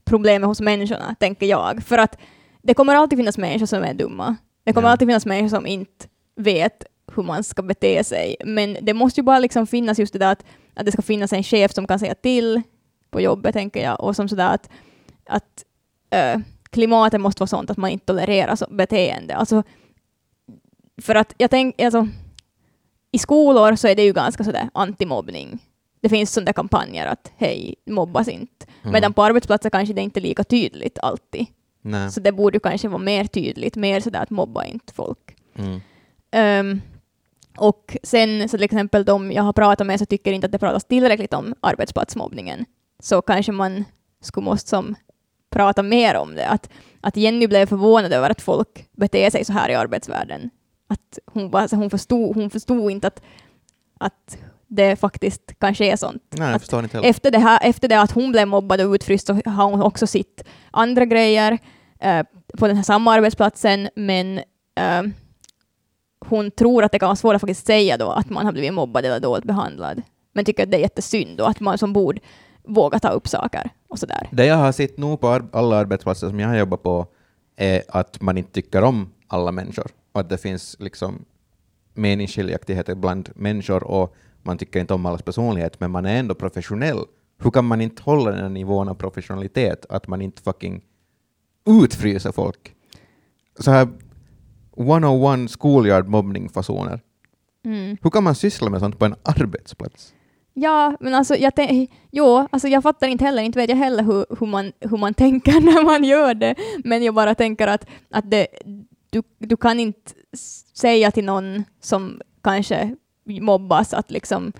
[0.05, 1.83] problemet hos människorna, tänker jag.
[1.83, 2.17] För att
[2.61, 4.35] det kommer alltid finnas människor som är dumma.
[4.63, 4.91] Det kommer Ja.
[4.91, 6.05] alltid finnas människor som inte
[6.35, 6.83] vet
[7.15, 8.35] hur man ska bete sig.
[8.45, 11.33] Men det måste ju bara liksom finnas just det där att, att det ska finnas
[11.33, 12.61] en chef som kan säga till
[13.11, 14.01] på jobbet, tänker jag.
[14.01, 14.69] Och som sådär att,
[15.25, 15.63] att
[16.09, 19.35] äh, klimatet måste vara sånt att man inte tolererar så beteende.
[19.35, 19.63] Alltså,
[21.01, 22.07] för att jag tänker, alltså,
[23.11, 25.59] i skolor så är det ju ganska sådär antimobbning.
[26.01, 28.65] Det finns sådana kampanjer att hej, mobbas inte.
[28.81, 28.93] Mm.
[28.93, 31.45] Medan på arbetsplatser kanske det inte är lika tydligt alltid.
[31.81, 32.11] Nej.
[32.11, 35.35] Så det borde kanske vara mer tydligt, mer sådär att mobba inte folk.
[35.55, 35.81] Mm.
[36.31, 36.81] Ehm,
[37.57, 40.59] och sen så till exempel de jag har pratat med så tycker inte att det
[40.59, 42.65] pratas tillräckligt om arbetsplatsmobbningen.
[42.99, 43.85] Så kanske man
[44.21, 44.95] skulle måste som
[45.49, 46.47] prata mer om det.
[46.47, 46.69] Att,
[47.01, 50.49] att Jenny blev förvånad över att folk beter sig så här i arbetsvärlden.
[50.95, 53.21] Att hon, var, alltså hon, förstod, hon förstod inte att,
[53.99, 54.37] att
[54.67, 56.23] det faktiskt kanske är sånt.
[56.37, 56.59] Nej,
[57.03, 60.07] efter det, här, efter det att hon blev mobbad och utfryst så har hon också
[60.07, 61.57] sitt andra grejer
[61.99, 62.23] eh,
[62.57, 64.37] på den här samma arbetsplatsen, men
[64.75, 65.03] eh,
[66.25, 68.73] hon tror att det kan vara svårt att faktiskt säga då att man har blivit
[68.73, 70.01] mobbad eller dåligt behandlad.
[70.33, 72.19] Men tycker att det är jättesynd och att man som borde
[72.63, 74.29] våga ta upp saker och sådär.
[74.31, 77.07] Det jag har sett nu på alla arbetsplatser som jag har jobbat på
[77.55, 81.25] är att man inte tycker om alla människor att det finns liksom
[81.93, 86.99] meningsskiljaktigheter bland människor och man tycker inte om allas personlighet, men man är ändå professionell.
[87.37, 90.83] Hur kan man inte hålla den här nivån av professionalitet att man inte fucking
[91.65, 92.75] utfryser folk?
[93.59, 93.87] Så här
[94.77, 96.99] 101 schoolyard mobbning-fasoner.
[97.65, 97.97] Mm.
[98.01, 100.13] Hur kan man syssla med sånt på en arbetsplats?
[100.53, 101.53] Ja, men alltså jag,
[102.11, 105.13] jo, alltså jag fattar inte heller, inte vet jag heller hur, hur, man, hur man
[105.23, 108.47] tänker när man gör det, men jag bara tänker att, att det,
[109.15, 110.11] du, du kan inte
[110.73, 114.53] säga till någon som kanske mobbas att liksom,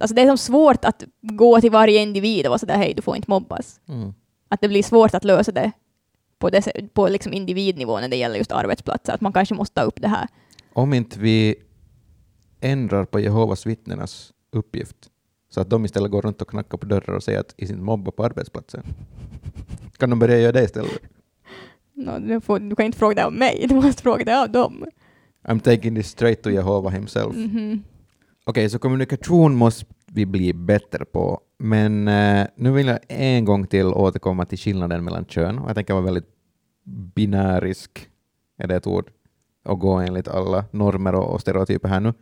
[0.00, 3.02] alltså det är som svårt att gå till varje individ och vara sådär hej, du
[3.02, 3.80] får inte mobbas.
[3.88, 4.14] Mm.
[4.48, 5.72] Att det blir svårt att lösa det
[6.38, 9.82] på, det, på liksom individnivå när det gäller just arbetsplatser, att man kanske måste ta
[9.82, 10.28] upp det här.
[10.72, 11.54] Om inte vi
[12.60, 14.96] ändrar på Jehovas vittnenas uppgift
[15.50, 17.84] så att de istället går runt och knackar på dörrar och säger att i sin
[17.84, 18.82] mobba på arbetsplatsen.
[19.96, 21.00] Kan de börja göra det istället?
[21.94, 24.50] Nå, du, får, du kan inte fråga det av mig, du måste fråga det av
[24.50, 24.84] dem.
[25.44, 27.36] I'm taking this straight to Jehova himself.
[27.36, 27.82] Mhm.
[28.44, 33.66] Okej, så kommunikation måste vi bli bättre på, men eh, nu vill jag en gång
[33.66, 35.60] till återkomma till skillnaden mellan kön.
[35.66, 36.28] Jag tänker vara väldigt
[37.14, 38.08] binärisk,
[38.58, 39.10] är det ett ord,
[39.64, 42.14] och gå enligt alla normer och, och stereotyper här nu.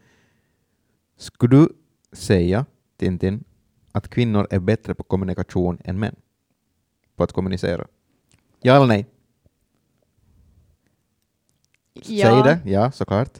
[1.19, 1.69] Skulle du
[2.13, 2.67] säga,
[2.99, 3.45] Tintin,
[3.93, 6.17] att kvinnor är bättre på kommunikation än män?
[7.17, 7.87] På att kommunicera?
[8.63, 9.07] Ja eller nej?
[12.05, 13.39] Säg det, ja såklart.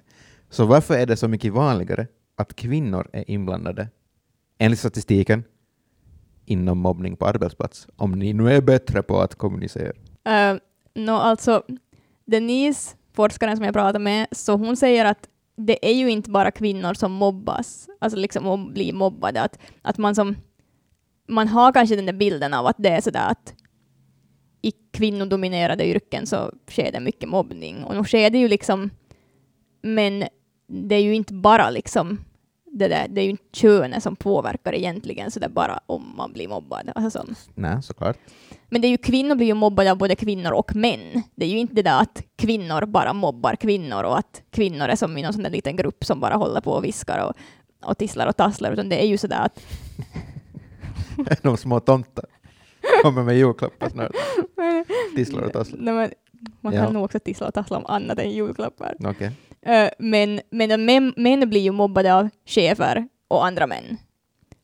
[0.51, 2.07] Så varför är det så mycket vanligare
[2.37, 3.89] att kvinnor är inblandade,
[4.59, 5.45] enligt statistiken,
[6.45, 7.87] inom mobbning på arbetsplats?
[7.97, 9.93] Om ni nu är bättre på att kommunicera.
[10.29, 10.59] Uh,
[10.95, 11.63] no, alltså,
[12.25, 16.51] Denise, forskaren som jag pratade med, så hon säger att det är ju inte bara
[16.51, 20.37] kvinnor som mobbas, alltså liksom blir mobbade, att, att man som
[21.29, 23.55] man har kanske den där bilden av att det är sådär att
[24.63, 28.91] i kvinnodominerade yrken så sker det mycket mobbning, och nu sker det ju liksom,
[29.83, 30.25] men
[30.67, 32.19] det är ju inte bara liksom
[32.73, 36.15] det, där, det är ju inte könet som påverkar egentligen, så det är bara om
[36.17, 36.93] man blir mobbad.
[36.95, 38.17] Alltså som, Nej, såklart.
[38.69, 41.23] men det är ju kvinnor blir ju mobbade av både kvinnor och män.
[41.35, 44.97] Det är ju inte det där att kvinnor bara mobbar kvinnor och att kvinnor är
[44.97, 47.35] som i någon sån där liten grupp som bara håller på och viskar och,
[47.91, 49.61] och tisslar och tasslar, utan det är ju sådär att
[51.43, 52.25] De små tomtar
[53.03, 54.13] kommer med julklappar snart.
[55.17, 55.79] Tisslar och tasslar.
[55.81, 56.11] Nej, men
[56.61, 56.85] man Ja.
[56.85, 58.95] kan nog också tissla och tassla om annat än julklappar.
[59.05, 59.31] Okej.
[59.63, 63.97] Eh, men men män, män blir ju mobbade av chefer och andra män.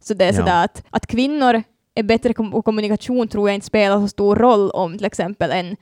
[0.01, 0.39] Så det är Ja.
[0.39, 1.63] sådär att, att kvinnor
[1.95, 5.77] är bättre på kommunikation tror jag inte spelar så stor roll om till exempel en,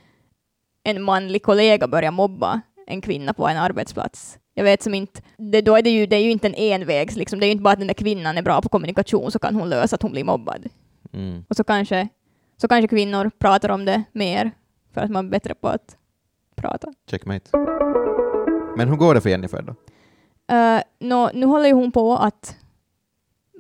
[0.85, 4.39] en manlig kollega börjar mobba en kvinna på en arbetsplats.
[4.55, 7.17] Jag vet som inte, det, då är det, ju, det är ju inte en envägs,
[7.17, 7.41] liksom.
[7.41, 9.55] det är ju inte bara att den där kvinnan är bra på kommunikation så kan
[9.55, 10.67] hon lösa att hon blir mobbad.
[11.13, 11.45] Mm.
[11.49, 12.09] Och så kanske,
[12.57, 14.51] så kanske kvinnor pratar om det mer
[14.95, 15.97] för att man är bättre på att
[16.57, 16.93] prata.
[17.11, 17.51] Checkmate.
[18.77, 19.75] Men hur går det för Jennifer då?
[20.55, 22.57] Uh, nå, nu håller ju hon på att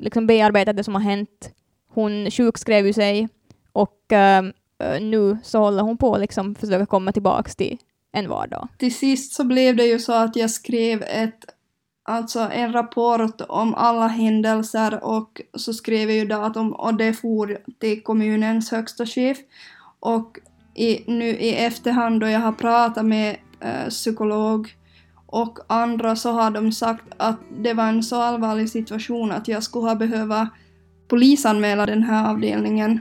[0.00, 1.50] liksom bearbeta det som har hänt.
[1.88, 3.28] Hon sjukskrev ju sig
[3.72, 4.44] och eh,
[4.78, 7.78] eh, nu så håller hon på att liksom försöka komma tillbaka till
[8.12, 8.68] en vardag.
[8.78, 11.44] Till sist så blev det ju så att jag skrev ett,
[12.04, 17.58] alltså en rapport om alla händelser och så skrev jag ju datum och det for
[17.80, 19.38] till kommunens högsta chef.
[20.00, 20.38] Och
[20.74, 24.74] i, nu i efterhand då jag har pratat med eh, psykolog
[25.26, 29.62] och andra så har de sagt att det var en så allvarlig situation att jag
[29.62, 30.48] skulle ha behövt
[31.08, 33.00] polisanmäla den här avdelningen.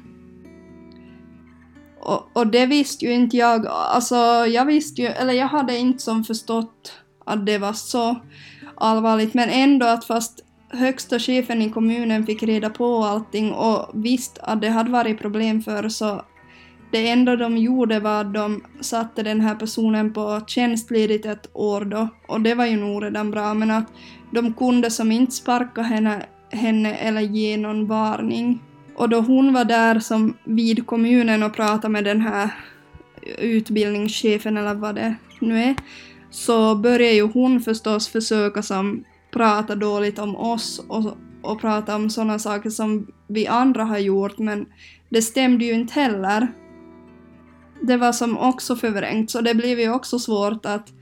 [2.00, 3.68] Och, och det visste ju inte jag.
[3.68, 4.16] Alltså,
[4.48, 6.94] jag visste ju, eller jag hade inte som förstått
[7.26, 8.16] att det var så
[8.76, 14.42] allvarligt, men ändå att fast högsta chefen i kommunen fick reda på allting och visste
[14.42, 16.22] att det hade varit problem för så
[16.92, 21.86] det enda de gjorde var att de satte den här personen på tjänstledigt ett år
[21.86, 23.86] då och det var ju nog redan bra men att
[24.32, 28.60] de kunde som inte sparka henne, henne eller ge någon varning.
[28.96, 32.50] Och då hon var där som vid kommunen och pratade med den här
[33.38, 35.76] utbildningschefen eller vad det nu är,
[36.34, 42.10] så började ju hon förstås försöka som prata dåligt om oss och, och prata om
[42.10, 44.66] sådana saker som vi andra har gjort, men
[45.10, 46.48] det stämde ju inte heller.
[47.82, 50.94] Det var som också förvrängt, så det blev ju också svårt att,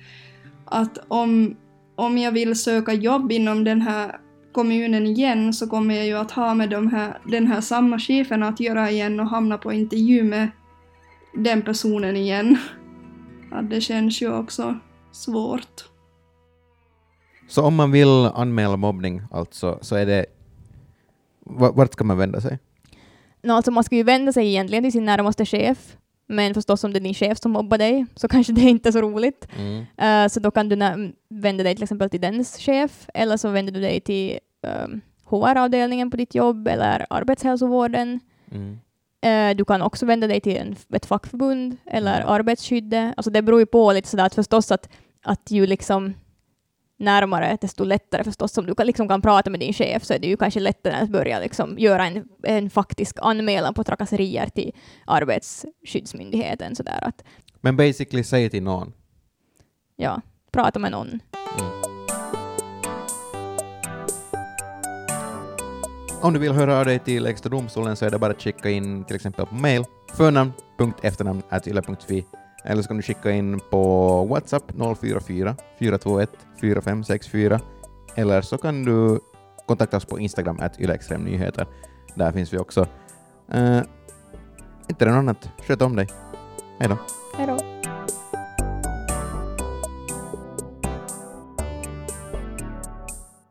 [0.65, 1.55] att om,
[1.95, 4.19] om jag vill söka jobb inom den här
[4.51, 8.43] kommunen igen så kommer jag ju att ha med de här, den här samma chefen
[8.43, 10.47] att göra igen och hamna på intervju med
[11.34, 12.57] den personen igen.
[13.53, 14.79] Ja, det känns ju också
[15.12, 15.86] svårt.
[17.49, 20.26] Så om man vill anmäla mobbning alltså, så är det...
[21.45, 22.59] va- Vart ska man vända sig?
[23.43, 25.97] Nå, alltså man ska ju vända sig egentligen till sin närmaste chef,
[26.28, 28.91] Men förstås om det är din chef som mobbar dig så kanske det inte är
[28.91, 29.47] så roligt.
[29.57, 29.86] Mm.
[29.97, 30.76] Eh, så då kan du
[31.30, 34.39] vända dig till exempel till dens chef eller så vänder du dig till
[34.86, 38.20] um, HR-avdelningen på ditt jobb eller arbetshälsovården.
[38.51, 38.80] Mm.
[39.22, 43.13] Eh, du kan också vända dig till en, ett fackförbund eller arbetsskyddet.
[43.17, 44.89] Alltså det beror ju på lite sådär att förstås att,
[45.24, 46.13] att ju liksom
[46.97, 48.57] närmare, desto lättare förstås.
[48.57, 50.95] Om du kan, liksom kan prata med din chef så är det ju kanske lättare
[50.95, 54.72] att börja liksom göra en, en faktisk anmälan på trakasserier till
[55.05, 56.76] Arbetsskyddsmyndigheten.
[56.76, 57.24] Sådär att,
[57.61, 58.93] Men basically, säg till någon.
[59.95, 61.19] ja, prata med någon.
[66.24, 68.69] Om du vill höra av dig till Lägsta domstolen så är det bara att skicka
[68.69, 72.26] in till exempel på mail förnamn.efternamn.yle.fi
[72.63, 74.63] eller så kan du skicka in på WhatsApp
[74.99, 76.30] 044 421
[76.61, 77.59] 4564
[78.15, 79.19] eller så kan du
[79.67, 81.67] kontakta oss på Instagram at ylextremnyheter.
[82.15, 82.82] Där finns vi också.
[83.55, 83.82] Uh,
[84.89, 85.49] inte det något annat.
[85.67, 86.07] Sköt om dig.
[86.80, 86.97] Hej då.
[87.38, 87.70] Hej då.